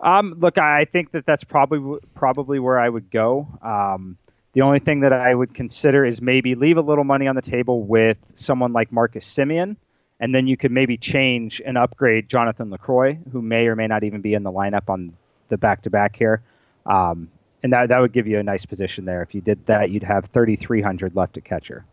Um, 0.00 0.34
look, 0.38 0.58
I 0.58 0.84
think 0.84 1.12
that 1.12 1.24
that's 1.24 1.44
probably 1.44 1.98
probably 2.12 2.58
where 2.58 2.78
I 2.78 2.90
would 2.90 3.10
go. 3.10 3.48
Um, 3.62 4.18
the 4.52 4.60
only 4.60 4.80
thing 4.80 5.00
that 5.00 5.14
I 5.14 5.34
would 5.34 5.54
consider 5.54 6.04
is 6.04 6.20
maybe 6.20 6.54
leave 6.56 6.76
a 6.76 6.82
little 6.82 7.04
money 7.04 7.26
on 7.26 7.34
the 7.34 7.40
table 7.40 7.82
with 7.82 8.18
someone 8.34 8.74
like 8.74 8.92
Marcus 8.92 9.26
Semien, 9.26 9.76
and 10.20 10.34
then 10.34 10.46
you 10.46 10.58
could 10.58 10.72
maybe 10.72 10.98
change 10.98 11.62
and 11.64 11.78
upgrade 11.78 12.28
Jonathan 12.28 12.68
Lucroy, 12.68 13.18
who 13.32 13.40
may 13.40 13.66
or 13.66 13.76
may 13.76 13.86
not 13.86 14.04
even 14.04 14.20
be 14.20 14.34
in 14.34 14.42
the 14.42 14.52
lineup 14.52 14.90
on 14.90 15.16
the 15.52 15.58
back 15.58 15.82
to 15.82 15.90
back 15.90 16.16
here. 16.16 16.42
Um, 16.86 17.30
and 17.62 17.72
that 17.72 17.90
that 17.90 18.00
would 18.00 18.12
give 18.12 18.26
you 18.26 18.40
a 18.40 18.42
nice 18.42 18.66
position 18.66 19.04
there. 19.04 19.22
If 19.22 19.34
you 19.34 19.40
did 19.40 19.64
that, 19.66 19.90
you'd 19.90 20.02
have 20.02 20.26
3,300 20.26 21.14
left 21.14 21.36
at 21.36 21.44
catcher. 21.44 21.84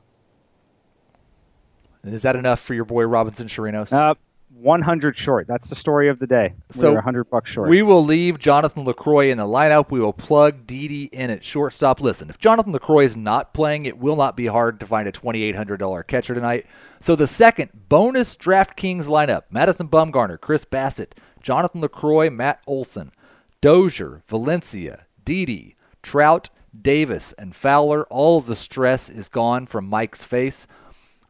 Is 2.03 2.23
that 2.23 2.35
enough 2.35 2.59
for 2.59 2.73
your 2.73 2.85
boy 2.85 3.03
Robinson 3.03 3.47
Chirinos? 3.47 3.91
Uh, 3.91 4.15
100 4.55 5.15
short. 5.15 5.47
That's 5.47 5.69
the 5.69 5.75
story 5.75 6.09
of 6.09 6.17
the 6.19 6.25
day. 6.25 6.53
So 6.71 6.89
We're 6.89 6.95
100 6.95 7.25
bucks 7.25 7.51
short. 7.51 7.69
We 7.69 7.81
will 7.81 8.03
leave 8.03 8.39
Jonathan 8.39 8.83
Lucroy 8.83 9.29
in 9.29 9.37
the 9.37 9.45
lineup. 9.45 9.91
We 9.91 9.99
will 9.99 10.13
plug 10.13 10.65
Didi 10.65 11.05
in 11.05 11.29
at 11.29 11.43
shortstop. 11.43 12.01
Listen, 12.01 12.29
if 12.29 12.39
Jonathan 12.39 12.73
Lucroy 12.73 13.05
is 13.05 13.15
not 13.15 13.53
playing, 13.53 13.85
it 13.85 13.99
will 13.99 14.15
not 14.15 14.35
be 14.35 14.47
hard 14.47 14.79
to 14.79 14.85
find 14.85 15.07
a 15.07 15.11
$2,800 15.11 16.07
catcher 16.07 16.33
tonight. 16.33 16.65
So 16.99 17.15
the 17.15 17.27
second 17.27 17.69
bonus 17.89 18.35
DraftKings 18.35 19.05
lineup: 19.05 19.43
Madison 19.51 19.87
Bumgarner, 19.87 20.39
Chris 20.41 20.65
Bassitt, 20.65 21.13
Jonathan 21.41 21.81
Lucroy, 21.81 22.33
Matt 22.33 22.61
Olson, 22.65 23.11
Dozier, 23.61 24.23
Valencia, 24.27 25.05
Didi, 25.25 25.75
Trout, 26.01 26.49
Davis, 26.79 27.33
and 27.33 27.55
Fowler. 27.55 28.05
All 28.05 28.39
the 28.39 28.55
stress 28.55 29.09
is 29.09 29.27
gone 29.27 29.65
from 29.65 29.89
Mike's 29.89 30.23
face. 30.23 30.65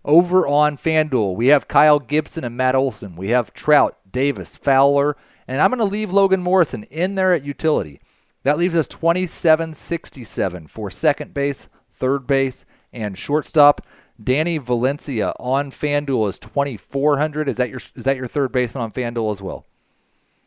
Over 0.06 0.48
on 0.48 0.78
FanDuel, 0.78 1.36
we 1.36 1.48
have 1.48 1.68
Kyle 1.68 2.00
Gibson 2.00 2.44
and 2.44 2.56
Matt 2.56 2.76
Olson. 2.76 3.16
We 3.16 3.30
have 3.30 3.54
Trout, 3.54 3.98
Davis, 4.10 4.58
Fowler, 4.58 5.18
and 5.48 5.62
I'm 5.62 5.72
going 5.72 5.80
to 5.80 5.86
leave 5.86 6.12
Logan 6.12 6.42
Morrison 6.42 6.84
in 6.84 7.16
there 7.16 7.34
at 7.34 7.44
utility. 7.44 8.00
That 8.44 8.58
leaves 8.58 8.78
us 8.78 8.88
2767 8.88 10.68
for 10.68 10.90
second 10.90 11.34
base, 11.34 11.68
third 11.90 12.28
base, 12.28 12.66
and 12.94 13.18
shortstop. 13.18 13.82
Danny 14.22 14.58
Valencia 14.58 15.34
on 15.40 15.72
FanDuel 15.72 16.30
is 16.30 16.40
2400. 16.40 17.50
Is 17.50 17.58
that 17.58 17.70
your 17.70 17.82
is 17.96 18.06
that 18.06 18.18
your 18.18 18.28
third 18.28 18.52
baseman 18.52 18.84
on 18.84 18.92
FanDuel 18.92 19.32
as 19.32 19.42
well? 19.42 19.66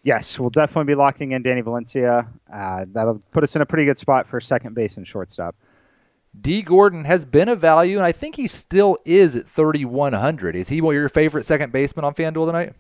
Yes, 0.05 0.39
we'll 0.39 0.51
definitely 0.51 0.93
be 0.93 0.97
locking 0.97 1.33
in 1.33 1.43
Danny 1.43 1.61
Valencia. 1.61 2.27
Uh, 2.53 2.87
that'll 2.89 3.23
put 3.31 3.45
us 3.45 3.55
in 3.55 3.63
a 3.63 3.67
pretty 3.67 3.85
good 3.85 3.97
spot 3.97 4.29
for 4.29 4.41
second 4.41 4.75
base 4.75 4.97
and 4.97 5.07
shortstop. 5.07 5.55
Dee 6.39 6.63
Gordon 6.63 7.05
has 7.05 7.25
been 7.25 7.49
a 7.49 7.55
value, 7.55 7.99
and 7.99 8.07
I 8.07 8.13
think 8.13 8.37
he 8.37 8.49
still 8.49 8.97
is 9.05 9.37
at 9.37 9.47
3,100. 9.47 10.57
Is 10.57 10.69
he 10.71 10.77
your 10.77 11.09
favorite 11.09 11.45
second 11.45 11.73
baseman 11.73 12.05
on 12.05 12.15
FanDuel 12.15 12.47
tonight? 12.47 12.73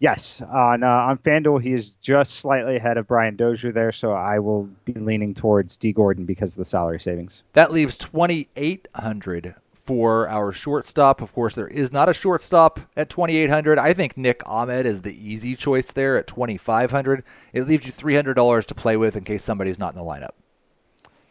Yes. 0.00 0.42
On, 0.42 0.82
uh, 0.82 0.86
on 0.86 1.18
FanDuel, 1.18 1.62
he 1.62 1.72
is 1.72 1.92
just 1.92 2.34
slightly 2.34 2.76
ahead 2.76 2.98
of 2.98 3.06
Brian 3.06 3.36
Dozier 3.36 3.72
there, 3.72 3.92
so 3.92 4.12
I 4.12 4.40
will 4.40 4.68
be 4.84 4.92
leaning 4.92 5.34
towards 5.34 5.78
Dee 5.78 5.92
Gordon 5.92 6.26
because 6.26 6.54
of 6.54 6.58
the 6.58 6.64
salary 6.64 7.00
savings. 7.00 7.44
That 7.52 7.72
leaves 7.72 7.96
2,800 7.96 9.54
for 9.84 10.28
our 10.28 10.52
shortstop. 10.52 11.20
Of 11.20 11.32
course, 11.32 11.54
there 11.54 11.68
is 11.68 11.92
not 11.92 12.08
a 12.08 12.14
shortstop 12.14 12.80
at 12.96 13.08
2,800. 13.10 13.78
I 13.78 13.92
think 13.92 14.16
Nick 14.16 14.42
Ahmed 14.46 14.86
is 14.86 15.02
the 15.02 15.14
easy 15.14 15.54
choice 15.56 15.92
there 15.92 16.16
at 16.16 16.26
2,500. 16.26 17.22
It 17.52 17.68
leaves 17.68 17.86
you 17.86 17.92
$300 17.92 18.64
to 18.64 18.74
play 18.74 18.96
with 18.96 19.16
in 19.16 19.24
case 19.24 19.44
somebody's 19.44 19.78
not 19.78 19.94
in 19.94 19.98
the 19.98 20.04
lineup 20.04 20.32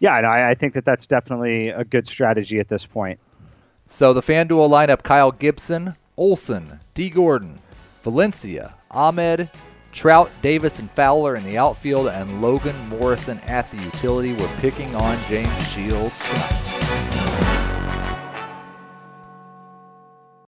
yeah, 0.03 0.17
and 0.17 0.27
I, 0.27 0.49
I 0.49 0.53
think 0.53 0.73
that 0.73 0.83
that's 0.83 1.07
definitely 1.07 1.69
a 1.69 1.85
good 1.85 2.05
strategy 2.05 2.59
at 2.59 2.67
this 2.67 2.85
point. 2.85 3.21
So 3.87 4.11
the 4.11 4.19
FanDuel 4.19 4.69
lineup: 4.69 5.01
Kyle 5.01 5.31
Gibson, 5.31 5.95
Olson, 6.17 6.81
Dee 6.93 7.09
Gordon, 7.09 7.59
Valencia, 8.03 8.75
Ahmed, 8.91 9.49
Trout, 9.93 10.29
Davis, 10.41 10.79
and 10.79 10.91
Fowler 10.91 11.37
in 11.37 11.45
the 11.45 11.57
outfield, 11.57 12.07
and 12.07 12.41
Logan 12.41 12.75
Morrison 12.89 13.39
at 13.47 13.71
the 13.71 13.77
utility. 13.77 14.33
We're 14.33 14.53
picking 14.57 14.93
on 14.93 15.17
James 15.29 15.67
Shields 15.69 16.19
tonight. 16.27 16.72